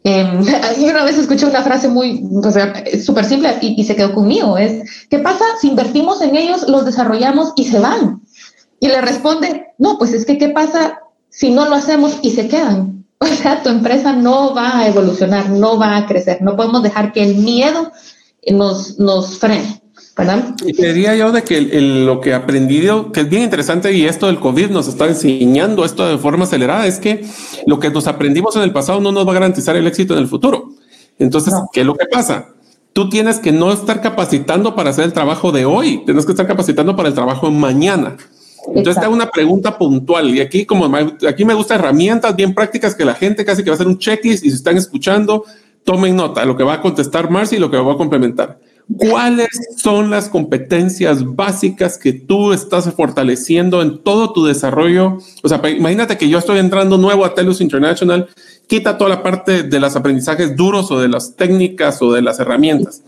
[0.06, 0.22] Eh,
[0.80, 4.58] una vez escuché una frase muy, o sea, súper simple y, y, se quedó conmigo,
[4.58, 8.20] es, ¿qué pasa si invertimos en ellos, los desarrollamos y se van?
[8.80, 12.48] Y le responde, no, pues es que ¿qué pasa si no lo hacemos y se
[12.48, 12.93] quedan?
[13.24, 16.42] O sea, tu empresa no va a evolucionar, no va a crecer.
[16.42, 17.90] No podemos dejar que el miedo
[18.50, 19.80] nos, nos frene.
[20.16, 20.54] ¿verdad?
[20.64, 24.26] Y diría yo de que lo que he aprendido, que es bien interesante y esto
[24.26, 27.26] del COVID nos está enseñando esto de forma acelerada, es que
[27.66, 30.20] lo que nos aprendimos en el pasado no nos va a garantizar el éxito en
[30.20, 30.70] el futuro.
[31.18, 32.46] Entonces, ¿qué es lo que pasa?
[32.92, 36.46] Tú tienes que no estar capacitando para hacer el trabajo de hoy, tienes que estar
[36.46, 38.16] capacitando para el trabajo de mañana.
[38.68, 40.90] Entonces te hago una pregunta puntual y aquí como
[41.28, 43.98] aquí me gustan herramientas bien prácticas que la gente casi que va a hacer un
[43.98, 45.44] checklist y si están escuchando,
[45.84, 48.58] tomen nota lo que va a contestar Marcy y lo que va a complementar.
[48.98, 49.48] ¿Cuáles
[49.78, 55.18] son las competencias básicas que tú estás fortaleciendo en todo tu desarrollo?
[55.42, 58.28] O sea, imagínate que yo estoy entrando nuevo a Telus International,
[58.66, 62.40] quita toda la parte de los aprendizajes duros o de las técnicas o de las
[62.40, 63.02] herramientas.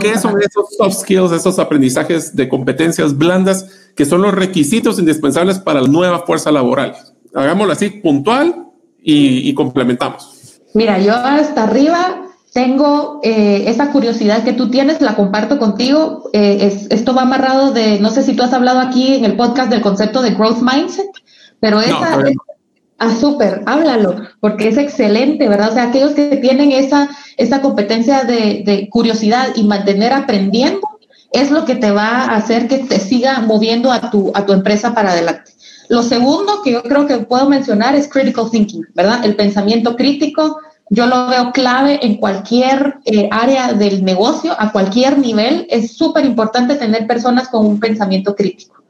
[0.00, 5.58] ¿Qué son esos soft skills, esos aprendizajes de competencias blandas que son los requisitos indispensables
[5.58, 6.94] para la nueva fuerza laboral?
[7.34, 8.66] Hagámoslo así, puntual
[9.02, 10.60] y, complementamos.
[10.74, 12.22] Mira, yo hasta arriba
[12.52, 16.30] tengo eh, esa curiosidad que tú tienes, la comparto contigo.
[16.32, 19.70] Eh, esto va amarrado de, no sé si tú has hablado aquí en el podcast
[19.70, 21.10] del concepto de growth mindset,
[21.60, 22.18] pero esa,
[23.04, 25.70] Ah, súper, háblalo, porque es excelente, ¿verdad?
[25.70, 30.88] O sea, aquellos que tienen esa, esa competencia de, curiosidad y mantener aprendiendo,
[31.32, 34.52] es lo que te va a hacer que te siga moviendo a tu, a tu
[34.52, 35.50] empresa para adelante.
[35.88, 39.24] Lo segundo que yo creo que puedo mencionar es critical thinking, ¿verdad?
[39.24, 45.18] El pensamiento crítico, yo lo veo clave en cualquier eh, área del negocio, a cualquier
[45.18, 45.66] nivel.
[45.70, 48.80] Es súper importante tener personas con un pensamiento crítico.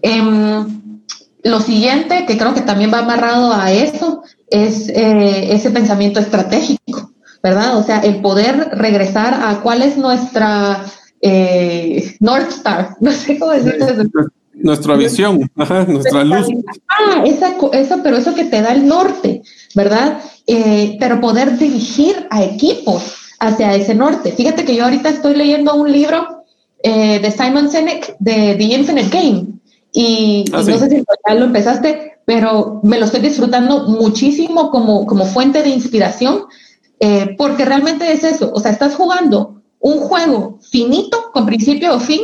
[0.00, 1.00] Em,
[1.48, 7.12] lo siguiente, que creo que también va amarrado a eso, es eh, ese pensamiento estratégico,
[7.42, 7.76] ¿verdad?
[7.76, 10.84] O sea, el poder regresar a cuál es nuestra
[11.20, 14.10] eh, North Star, no sé cómo decirlo.
[14.54, 16.48] Nuestra visión, nuestra luz.
[16.88, 19.42] Ah, esa, eso, pero eso que te da el norte,
[19.74, 20.18] ¿verdad?
[20.48, 24.32] Eh, pero poder dirigir a equipos hacia ese norte.
[24.32, 26.44] Fíjate que yo ahorita estoy leyendo un libro
[26.82, 29.57] eh, de Simon Sinek de The Infinite Game
[29.92, 35.06] y, ah, no sé si ya lo empezaste, pero me lo estoy disfrutando muchísimo como,
[35.06, 36.44] como fuente de inspiración,
[37.00, 42.00] eh, porque realmente es eso, o sea, estás jugando un juego finito con principio o
[42.00, 42.20] fin,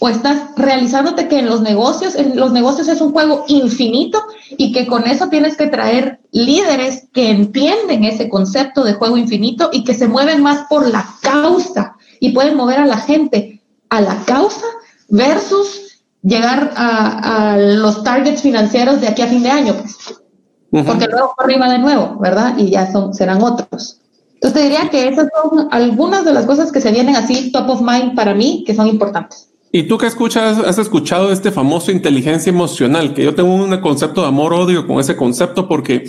[0.00, 4.72] o estás realizándote que en los negocios, en los negocios es un juego infinito y
[4.72, 9.82] que con eso tienes que traer líderes que entienden ese concepto de juego infinito y
[9.82, 14.22] que se mueven más por la causa y pueden mover a la gente a la
[14.24, 14.66] causa
[15.08, 15.87] versus
[16.22, 20.84] llegar a, los targets financieros de aquí a fin de año, pues.
[20.84, 22.56] porque luego arriba de nuevo, ¿verdad?
[22.58, 24.00] Y ya son, serán otros.
[24.34, 27.70] Entonces te diría que esas son algunas de las cosas que se vienen así top
[27.70, 29.48] of mind para mí, que son importantes.
[29.70, 33.12] ¿Y tú qué escuchas, has escuchado este famoso inteligencia emocional?
[33.12, 36.08] Que yo tengo un concepto de amor-odio con ese concepto porque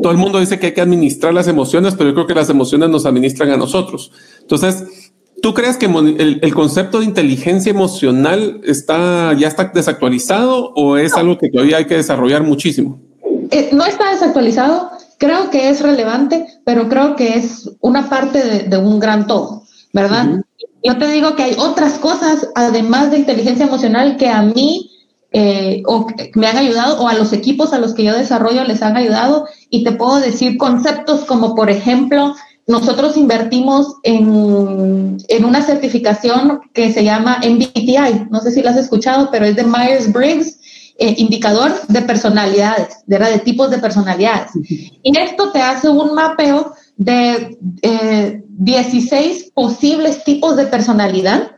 [0.00, 2.50] todo el mundo dice que hay que administrar las emociones, pero yo creo que las
[2.50, 4.12] emociones nos administran a nosotros.
[4.42, 5.09] Entonces,
[5.42, 11.38] ¿tú crees que el, concepto de inteligencia emocional está, ya está desactualizado o es algo
[11.38, 13.00] que todavía hay que desarrollar muchísimo?
[13.50, 18.76] Eh, no está desactualizado, creo que es relevante, pero creo que es una parte de,
[18.78, 20.42] un gran todo, ¿verdad?
[20.82, 24.90] yo te digo que hay otras cosas, además de inteligencia emocional, que a mí
[25.32, 28.82] eh, o me han ayudado, o a los equipos a los que yo desarrollo les
[28.82, 32.34] han ayudado, y te puedo decir conceptos como, por ejemplo,
[32.66, 38.76] nosotros invertimos en, en una certificación que se llama MBTI, no sé si la has
[38.76, 40.58] escuchado, pero es de Myers-Briggs,
[40.98, 44.50] eh, indicador de personalidades, de, de tipos de personalidades.
[45.02, 47.56] Y esto te hace un mapeo de
[48.48, 51.52] 16 eh, posibles tipos de personalidad.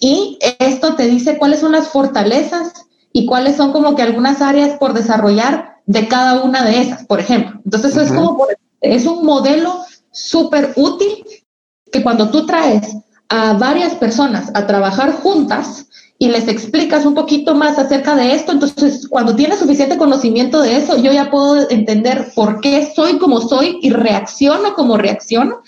[0.00, 2.72] Y esto te dice cuáles son las fortalezas
[3.12, 7.18] y cuáles son como que algunas áreas por desarrollar de cada una de esas, por
[7.18, 7.60] ejemplo.
[7.64, 8.46] Entonces, es como
[8.80, 9.80] es un modelo
[10.16, 11.24] súper útil
[11.92, 12.96] que cuando tú traes
[13.28, 15.86] a varias personas a trabajar juntas,
[16.18, 20.76] y les explicas un poquito más acerca de esto, entonces cuando tienes suficiente conocimiento de
[20.76, 25.62] eso, yo ya puedo entender por qué soy como soy y reacciono como reacciono.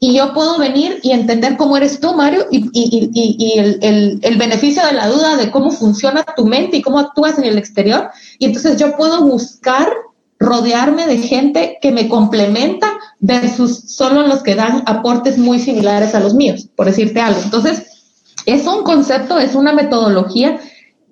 [0.00, 2.60] Y yo puedo venir y entender cómo eres tú, Mario, y,
[3.56, 7.56] el, beneficio de la duda de cómo funciona tu mente y cómo actúas en el
[7.56, 8.10] exterior.
[8.38, 9.88] Y entonces yo puedo buscar
[10.44, 12.88] rodearme de gente que me complementa
[13.20, 17.40] versus solo los que dan aportes muy similares a los míos, por decirte algo.
[17.42, 17.84] Entonces,
[18.46, 20.60] es un concepto, es una metodología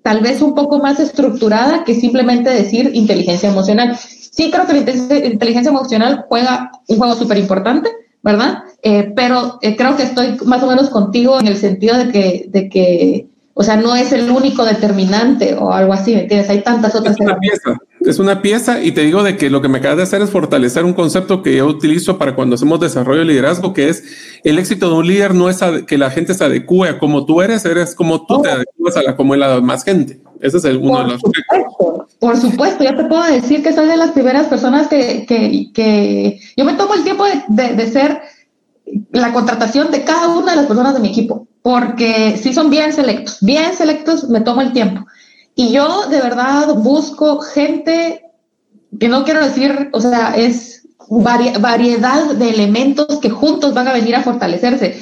[0.03, 3.97] tal vez un poco más estructurada que simplemente decir inteligencia emocional.
[3.97, 7.88] Sí creo que la inteligencia emocional juega un juego súper importante,
[8.23, 8.64] ¿verdad?
[8.83, 12.47] Eh, pero eh, creo que estoy más o menos contigo en el sentido de que,
[12.49, 16.51] de que, o sea, no es el único determinante o algo así, ¿me entiendes?
[16.51, 17.16] Hay tantas otras.
[17.21, 17.62] Es
[18.04, 20.30] es una pieza y te digo de que lo que me acaba de hacer es
[20.30, 24.04] fortalecer un concepto que yo utilizo para cuando hacemos desarrollo de liderazgo, que es
[24.44, 27.42] el éxito de un líder no es que la gente se adecue a como tú
[27.42, 30.20] eres, eres como tú te adecuas a la como la más gente.
[30.40, 33.96] Ese es uno de los supuesto, Por supuesto, ya te puedo decir que soy de
[33.96, 38.20] las primeras personas que, que, que yo me tomo el tiempo de, de, ser
[39.12, 42.92] la contratación de cada una de las personas de mi equipo, porque si son bien
[42.92, 45.06] selectos, bien selectos, me tomo el tiempo.
[45.54, 48.24] Y yo de verdad busco gente
[48.98, 54.14] que no quiero decir, o sea, es variedad de elementos que juntos van a venir
[54.14, 54.96] a fortalecerse,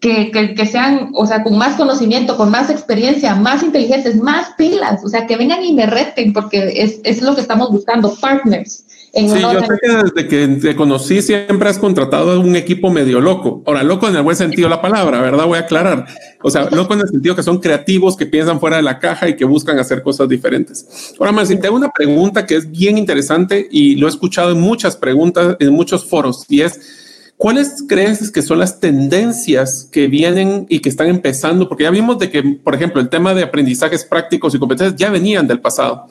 [0.00, 5.02] que, que, sean, o sea, con más conocimiento, con más experiencia, más inteligentes, más pilas,
[5.04, 8.84] o sea, que vengan y me reten, porque es, es lo que estamos buscando, partners
[9.14, 13.62] sí, yo sé que desde que te conocí siempre has contratado un equipo medio loco.
[13.66, 15.46] Ahora, loco en el buen sentido de la palabra, ¿verdad?
[15.46, 16.06] Voy a aclarar.
[16.42, 19.28] O sea, loco en el sentido que son creativos, que piensan fuera de la caja
[19.28, 21.14] y que buscan hacer cosas diferentes.
[21.18, 24.60] Ahora, más, te hago una pregunta que es bien interesante y lo he escuchado en
[24.60, 30.66] muchas preguntas, en muchos foros, y es, ¿cuáles crees que son las tendencias que vienen
[30.68, 31.68] y que están empezando?
[31.68, 35.10] Porque ya vimos de que, por ejemplo, el tema de aprendizajes prácticos y competencias ya
[35.10, 36.06] venían del pasado.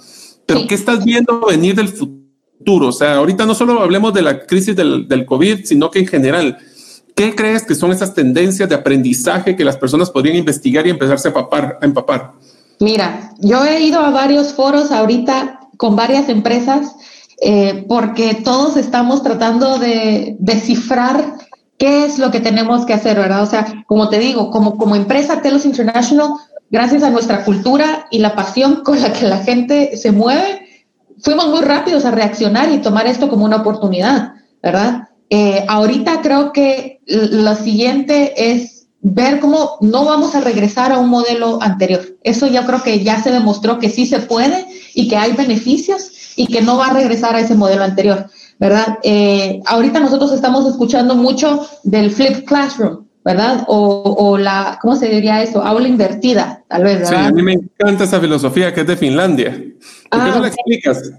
[0.46, 2.23] Pero ¿qué estás viendo venir del futuro?
[2.68, 6.58] O sea, ahorita no solo hablemos de la crisis del, COVID, sino que en general,
[7.16, 11.28] ¿qué crees que son esas tendencias de aprendizaje que las personas podrían investigar y empezarse
[11.28, 11.78] a empapar?
[11.82, 12.34] A empapar?
[12.80, 16.96] Mira, yo he ido a varios foros ahorita con varias empresas
[17.42, 21.36] eh, porque todos estamos tratando de descifrar
[21.78, 23.44] qué es lo que tenemos que hacer, ¿verdad?
[23.44, 26.30] O sea, como te digo, como, como empresa Telos International,
[26.70, 30.73] gracias a nuestra cultura y la pasión con la que la gente se mueve,
[31.22, 35.10] fuimos muy rápidos a reaccionar y tomar esto como una oportunidad, ¿verdad?
[35.30, 41.10] Eh, ahorita creo que lo siguiente es ver cómo no vamos a regresar a un
[41.10, 42.18] modelo anterior.
[42.24, 46.12] Eso yo creo que ya se demostró que sí se puede y que hay beneficios
[46.36, 49.00] y que no va a regresar a ese modelo anterior, ¿verdad?
[49.04, 53.64] Eh, ahorita nosotros estamos escuchando mucho del flip classroom, ¿verdad?
[53.68, 55.64] O, la, ¿cómo se diría eso?
[55.64, 57.22] Aula invertida, tal vez, ¿verdad?
[57.22, 59.52] Sí, a mí me encanta esa filosofía que es de Finlandia.
[60.10, 61.12] ¿Por qué no ah, la explicas?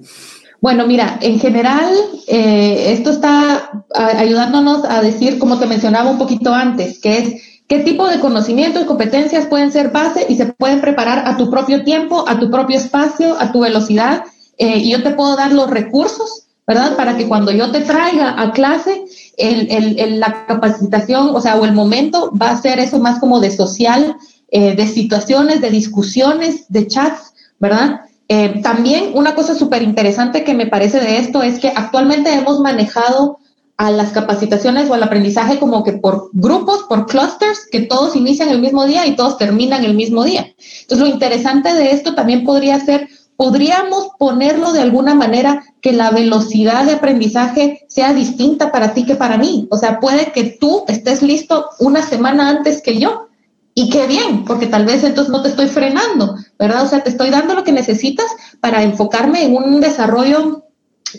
[0.61, 1.93] Bueno, mira, en general,
[2.27, 7.81] eh, esto está ayudándonos a decir, como te mencionaba un poquito antes, que es qué
[7.81, 11.85] tipo de conocimientos y competencias pueden ser base y se pueden preparar a tu propio
[11.85, 14.25] tiempo, a tu propio espacio, a tu velocidad.
[14.57, 16.97] Eh, y yo te puedo dar los recursos, ¿verdad?
[16.97, 19.05] Para que cuando yo te traiga a clase,
[19.37, 23.51] el, la capacitación, o sea, o el momento va a ser eso más como de
[23.51, 24.17] social,
[24.51, 28.03] eh, de situaciones, de discusiones, de chats, ¿verdad?
[28.29, 32.61] Eh, también una cosa súper interesante que me parece de esto es que actualmente hemos
[32.61, 33.39] manejado
[33.77, 38.49] a las capacitaciones o al aprendizaje como que por grupos, por clusters, que todos inician
[38.49, 40.55] el mismo día y todos terminan el mismo día.
[40.83, 46.11] Entonces, lo interesante de esto también podría ser, podríamos ponerlo de alguna manera que la
[46.11, 49.67] velocidad de aprendizaje sea distinta para ti que para mí.
[49.71, 53.29] O sea, puede que tú estés listo una semana antes que yo
[53.75, 56.85] y qué bien, porque tal vez entonces no te estoy frenando, ¿verdad?
[56.85, 58.27] O sea, te estoy dando lo que necesitas
[58.61, 60.65] para enfocarme en un desarrollo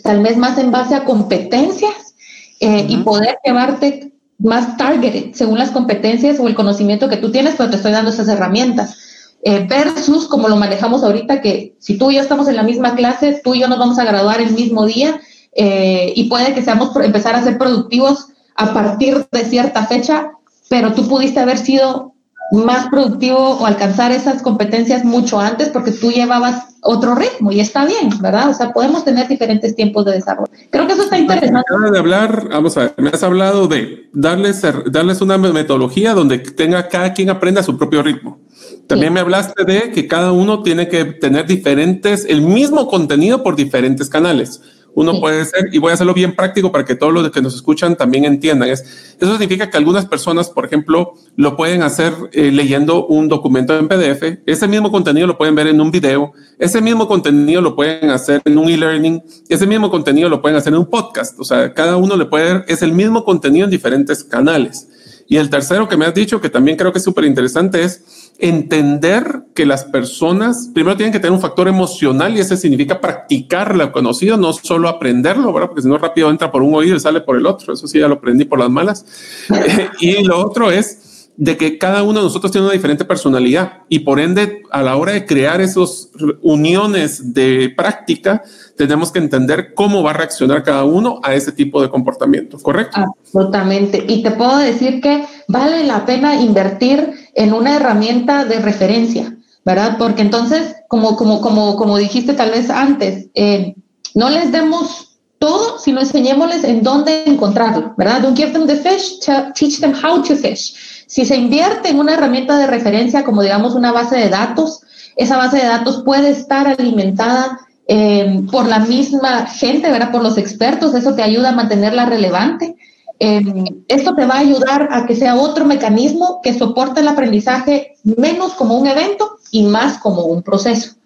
[0.02, 2.14] tal vez más en base a competencias
[2.60, 7.54] eh, y poder llevarte más targeted según las competencias o el conocimiento que tú tienes,
[7.56, 8.98] pero te estoy dando esas herramientas.
[9.42, 12.96] Eh, versus como lo manejamos ahorita, que si tú y yo estamos en la misma
[12.96, 15.20] clase, tú y yo nos vamos a graduar el mismo día
[15.52, 20.32] eh, y puede que seamos empezar a ser productivos a partir de cierta fecha,
[20.68, 22.15] pero tú pudiste haber sido
[22.52, 27.84] más productivo o alcanzar esas competencias mucho antes porque tú llevabas otro ritmo y está
[27.84, 28.50] bien, ¿verdad?
[28.50, 30.50] O sea, podemos tener diferentes tiempos de desarrollo.
[30.70, 31.60] Creo que eso está interesante.
[31.60, 36.38] Acabas de hablar, vamos a ver, me has hablado de darles, darles una metodología donde
[36.38, 38.38] tenga cada quien aprenda a su propio ritmo.
[38.86, 43.56] También me hablaste de que cada uno tiene que tener diferentes, el mismo contenido por
[43.56, 44.60] diferentes canales.
[44.96, 47.54] Uno puede ser, y voy a hacerlo bien práctico para que todos los que nos
[47.54, 48.70] escuchan también entiendan.
[48.70, 48.80] Es,
[49.20, 53.88] eso significa que algunas personas, por ejemplo, lo pueden hacer eh, leyendo un documento en
[53.88, 54.38] PDF.
[54.46, 56.32] Ese mismo contenido lo pueden ver en un video.
[56.58, 59.22] Ese mismo contenido lo pueden hacer en un e-learning.
[59.50, 61.38] Ese mismo contenido lo pueden hacer en un podcast.
[61.38, 64.88] O sea, cada uno le puede ver, es el mismo contenido en diferentes canales.
[65.28, 68.32] Y el tercero que me has dicho, que también creo que es súper interesante, es
[68.38, 73.74] entender que las personas primero tienen que tener un factor emocional y ese significa practicar
[73.74, 75.68] lo conocido, no solo aprenderlo, ¿verdad?
[75.68, 77.72] Porque si no rápido entra por un oído y sale por el otro.
[77.72, 79.04] Eso sí, ya lo aprendí por las malas.
[80.00, 84.00] y lo otro es de que cada uno de nosotros tiene una diferente personalidad y
[84.00, 86.08] por ende a la hora de crear esas
[86.40, 88.42] uniones de práctica
[88.76, 93.00] tenemos que entender cómo va a reaccionar cada uno a ese tipo de comportamiento, ¿correcto?
[93.00, 94.04] Absolutamente.
[94.08, 99.96] Y te puedo decir que vale la pena invertir en una herramienta de referencia, ¿verdad?
[99.98, 103.74] Porque entonces, como, como, como, como dijiste tal vez antes, eh,
[104.14, 108.22] no les demos todo, sino enseñémosles en dónde encontrarlo, ¿verdad?
[108.22, 109.20] Don't give them the fish,
[109.54, 110.95] teach them how to fish.
[111.06, 114.82] Si se invierte en una herramienta de referencia como digamos una base de datos,
[115.16, 120.10] esa base de datos puede estar alimentada eh, por la misma gente, ¿verdad?
[120.10, 122.76] Por los expertos, eso te ayuda a mantenerla relevante.
[123.18, 123.42] Eh,
[123.88, 128.52] esto te va a ayudar a que sea otro mecanismo que soporte el aprendizaje menos
[128.54, 130.96] como un evento y más como un proceso,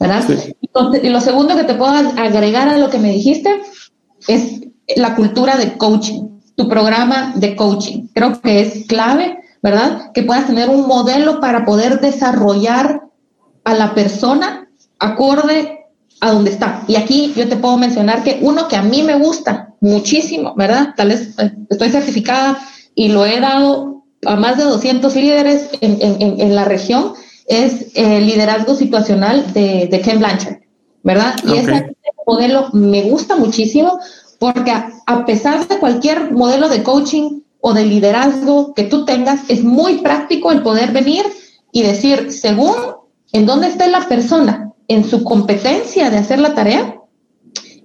[0.00, 0.24] ¿verdad?
[1.02, 3.60] y lo segundo que te puedo agregar a lo que me dijiste
[4.28, 4.60] es
[4.96, 8.06] la cultura de coaching, tu programa de coaching.
[8.14, 10.12] Creo que es clave ¿verdad?
[10.12, 13.02] Que puedas tener un modelo para poder desarrollar
[13.64, 15.86] a la persona acorde
[16.20, 16.82] a donde está.
[16.88, 20.94] Y aquí yo te puedo mencionar que uno que a mí me gusta muchísimo, ¿verdad?
[20.96, 22.58] Tal vez eh, estoy certificada
[22.94, 27.14] y lo he dado a más de 200 líderes en, en, en la región,
[27.46, 30.58] es el liderazgo situacional de, de Ken Blanchard,
[31.02, 31.34] ¿verdad?
[31.44, 31.96] Y ese
[32.26, 33.98] modelo me gusta muchísimo
[34.38, 39.64] porque a pesar de cualquier modelo de coaching o de liderazgo que tú tengas, es
[39.64, 41.24] muy práctico el poder venir
[41.72, 42.74] y decir, según
[43.32, 47.00] en dónde esté la persona, en su competencia de hacer la tarea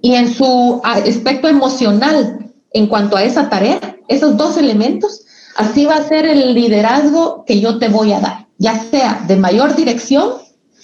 [0.00, 5.24] y en su aspecto emocional en cuanto a esa tarea, esos dos elementos,
[5.56, 9.36] así va a ser el liderazgo que yo te voy a dar, ya sea de
[9.36, 10.32] mayor dirección,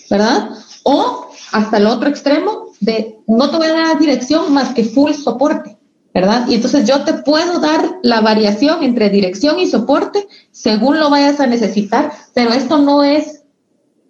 [0.09, 0.51] ¿verdad?
[0.85, 5.13] O hasta el otro extremo de no te voy a dar dirección más que full
[5.13, 5.80] soporte.
[6.13, 6.47] ¿Verdad?
[6.49, 11.41] Y entonces yo te puedo dar la variación entre dirección y soporte según lo vayas
[11.41, 13.43] a necesitar, pero esto no es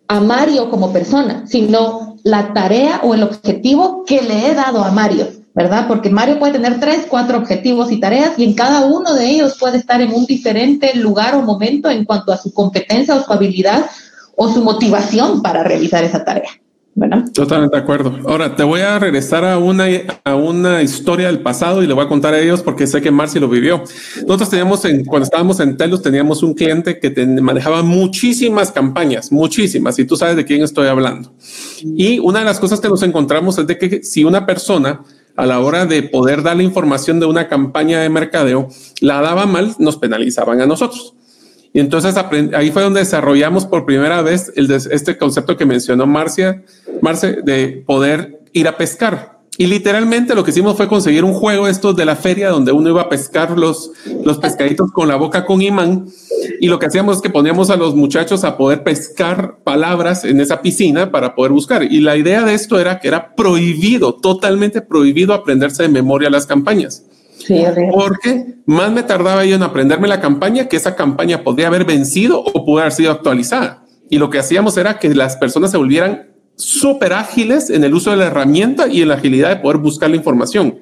[0.09, 4.91] a Mario como persona, sino la tarea o el objetivo que le he dado a
[4.91, 5.29] Mario.
[5.53, 5.89] ¿verdad?
[5.89, 9.57] Porque Mario puede tener tres, cuatro objetivos y tareas y en cada uno de ellos
[9.59, 13.33] puede estar en un diferente lugar o momento en cuanto a su competencia o su
[13.33, 13.85] habilidad
[14.37, 16.51] o su motivación para realizar esa tarea.
[17.33, 18.19] Totalmente de acuerdo.
[18.27, 19.87] Ahora te voy a regresar a una,
[20.25, 23.11] a una historia del pasado y le voy a contar a ellos porque sé que
[23.11, 23.83] Marci lo vivió.
[24.27, 29.99] Nosotros teníamos, en, cuando estábamos en Telus, teníamos un cliente que manejaba muchísimas campañas, muchísimas,
[29.99, 31.33] y tú sabes de quién estoy hablando.
[31.83, 35.01] Y una de las cosas que nos encontramos es de que si una persona
[35.37, 38.69] a la hora de poder dar la información de una campaña de mercadeo
[39.01, 41.15] la daba mal, nos penalizaban a nosotros.
[41.73, 42.16] Y entonces
[42.55, 46.62] ahí fue donde desarrollamos por primera vez el este concepto que mencionó Marcia,
[47.01, 49.41] Marce, de poder ir a pescar.
[49.57, 52.89] Y literalmente lo que hicimos fue conseguir un juego estos de la feria donde uno
[52.89, 53.91] iba a pescar los,
[54.25, 56.07] los pescaditos con la boca con imán.
[56.61, 60.41] Y lo que hacíamos es que poníamos a los muchachos a poder pescar palabras en
[60.41, 61.83] esa piscina para poder buscar.
[61.83, 66.47] Y la idea de esto era que era prohibido, totalmente prohibido aprenderse de memoria las
[66.47, 67.05] campañas.
[67.93, 72.41] Porque más me tardaba yo en aprenderme la campaña que esa campaña podría haber vencido
[72.41, 73.84] o pudo haber sido actualizada.
[74.09, 78.11] Y lo que hacíamos era que las personas se volvieran súper ágiles en el uso
[78.11, 80.80] de la herramienta y en la agilidad de poder buscar la información.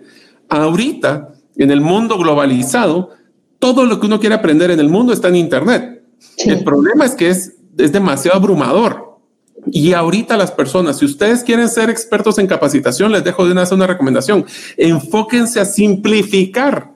[0.49, 3.11] Ahorita, en el mundo globalizado,
[3.59, 6.03] todo lo que uno quiere aprender en el mundo está en Internet.
[6.39, 9.08] El problema es que es, es demasiado abrumador.
[9.73, 13.65] Y ahorita las personas, si ustedes quieren ser expertos en capacitación, les dejo de una,
[13.71, 14.45] una recomendación.
[14.77, 16.91] Enfóquense a simplificar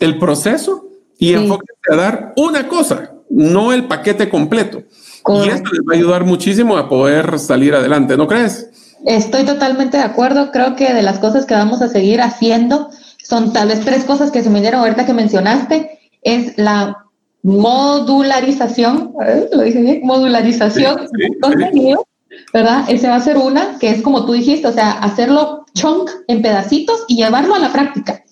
[0.00, 4.82] el proceso y enfóquense a dar una cosa, no el paquete completo.
[5.28, 8.70] Y esto les va a ayudar muchísimo a poder salir adelante, ¿no crees?
[9.04, 10.52] Estoy totalmente de acuerdo.
[10.52, 12.90] Creo que de las cosas que vamos a seguir haciendo
[13.22, 15.98] son tal vez tres cosas que se me dieron ahorita que mencionaste.
[16.22, 16.96] Es la
[17.42, 19.12] modularización,
[19.52, 21.08] lo dije bien, modularización
[21.40, 22.06] contenido,
[22.52, 22.84] ¿verdad?
[22.88, 26.42] Ese va a ser una, que es como tú dijiste, o sea, hacerlo chunk en
[26.42, 28.24] pedacitos y llevarlo a la práctica.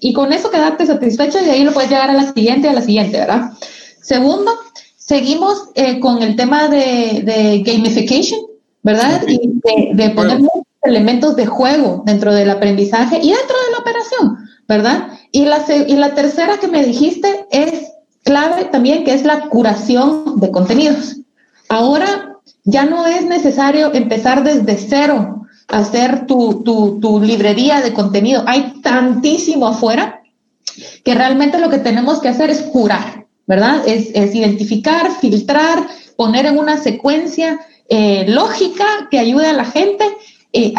[0.00, 2.72] Y con eso quedarte satisfecho y de ahí lo puedes llegar a la siguiente, a
[2.72, 3.52] la siguiente, ¿verdad?
[4.00, 4.52] Segundo,
[4.96, 8.40] seguimos eh, con el tema de, gamification,
[8.82, 9.22] ¿verdad?
[9.28, 9.60] Y
[9.94, 15.08] de, poner muchos elementos de juego dentro del aprendizaje y dentro de la operación, ¿verdad?
[15.30, 17.92] Y la, y la tercera que me dijiste es
[18.24, 21.16] clave también, que es la curación de contenidos.
[21.68, 22.31] Ahora
[22.64, 26.62] ya no es necesario empezar desde cero a hacer tu,
[27.00, 28.44] tu, librería de contenido.
[28.46, 30.22] Hay tantísimo afuera
[31.04, 33.82] que realmente lo que tenemos que hacer es curar, ¿verdad?
[33.86, 35.86] Es, identificar, filtrar,
[36.16, 40.04] poner en una secuencia eh, lógica que ayude a la gente.
[40.52, 40.74] Eh,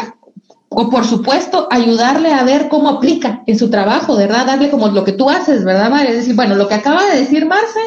[0.75, 4.47] o por supuesto ayudarle a ver cómo aplica en su trabajo, ¿verdad?
[4.47, 6.09] Darle como lo que tú haces, ¿verdad, María?
[6.09, 7.79] Es decir, bueno, lo que acaba de decir Marce,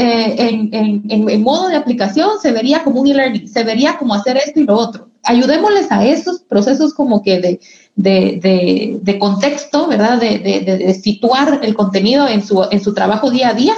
[0.00, 4.36] eh, en, en, modo de aplicación se vería como un e-learning, se vería como hacer
[4.36, 5.08] esto y lo otro.
[5.24, 7.60] Ayudémosles a esos procesos como que de,
[7.96, 10.18] de, de, de contexto, ¿verdad?
[10.20, 13.74] De, situar el contenido en su, en su trabajo día a día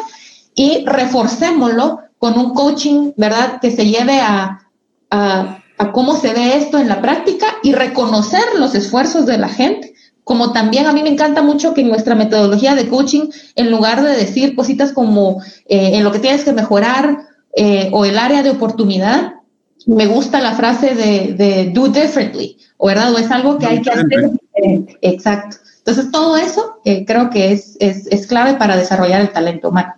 [0.55, 3.59] y reforcémoslo con un coaching, ¿verdad?
[3.61, 4.69] Que se lleve a,
[5.11, 9.49] a a cómo se ve esto en la práctica y reconocer los esfuerzos de la
[9.49, 9.95] gente.
[10.31, 14.01] Como también a mí me encanta mucho que en nuestra metodología de coaching, en lugar
[14.01, 17.27] de decir cositas como eh, en lo que tienes que mejorar
[17.57, 19.33] eh, o el área de oportunidad,
[19.87, 23.13] me gusta la frase de, do differently, ¿o verdad?
[23.13, 24.99] O es algo que hay que hacer diferente.
[25.03, 25.57] Exacto.
[25.79, 29.95] Entonces, todo eso eh, creo que es, es, es clave para desarrollar el talento humano.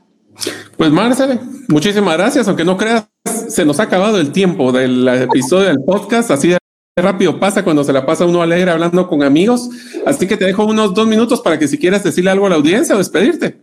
[0.79, 3.07] Pues Marcel, muchísimas gracias, aunque no creas,
[3.49, 6.62] se nos ha acabado el tiempo del episodio del podcast, así de
[7.01, 9.71] rápido pasa cuando se la pasa uno alegre hablando con amigos,
[10.05, 12.57] así que te dejo unos dos minutos para que si quieres decirle algo a la
[12.57, 13.57] audiencia o despedirte.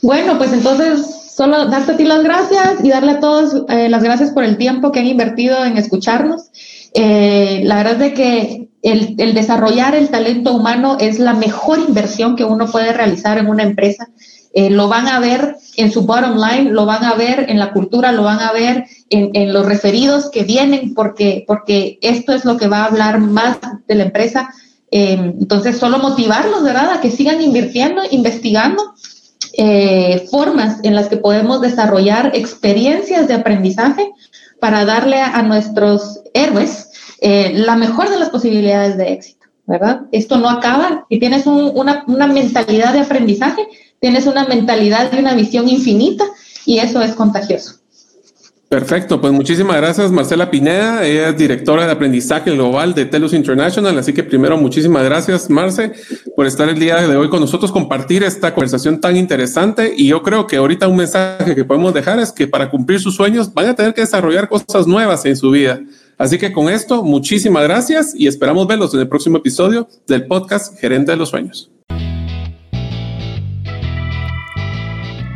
[0.00, 4.02] Bueno, pues entonces solo darte a ti las gracias y darle a todos eh, las
[4.02, 6.50] gracias por el tiempo que han invertido en escucharnos.
[6.94, 12.44] Eh, la verdad es que el desarrollar el talento humano es la mejor inversión que
[12.44, 14.08] uno puede realizar en una empresa.
[14.52, 17.72] Eh, lo van a ver en su bottom line, lo van a ver en la
[17.72, 22.56] cultura, lo van a ver en, los referidos que vienen, porque, porque esto es lo
[22.56, 24.50] que va a hablar más de la empresa.
[24.90, 28.94] Eh, entonces, solo motivarlos, ¿verdad?, a que sigan invirtiendo, investigando
[29.52, 34.10] eh, formas en las que podemos desarrollar experiencias de aprendizaje
[34.60, 36.88] para darle a, nuestros héroes
[37.22, 40.02] la mejor de las posibilidades de éxito, ¿verdad?
[40.10, 41.06] Esto no acaba.
[41.08, 43.66] Si tienes una, una mentalidad de aprendizaje,
[44.00, 46.24] tienes una mentalidad y una visión infinita
[46.64, 47.80] y eso es contagioso.
[48.70, 53.98] Perfecto, pues muchísimas gracias Marcela Pineda, ella es directora de aprendizaje global de Telus International,
[53.98, 55.90] así que primero muchísimas gracias Marce
[56.36, 60.22] por estar el día de hoy con nosotros, compartir esta conversación tan interesante y yo
[60.22, 63.70] creo que ahorita un mensaje que podemos dejar es que para cumplir sus sueños van
[63.70, 65.80] a tener que desarrollar cosas nuevas en su vida.
[66.16, 70.78] Así que con esto, muchísimas gracias y esperamos verlos en el próximo episodio del podcast
[70.78, 71.72] Gerente de los Sueños.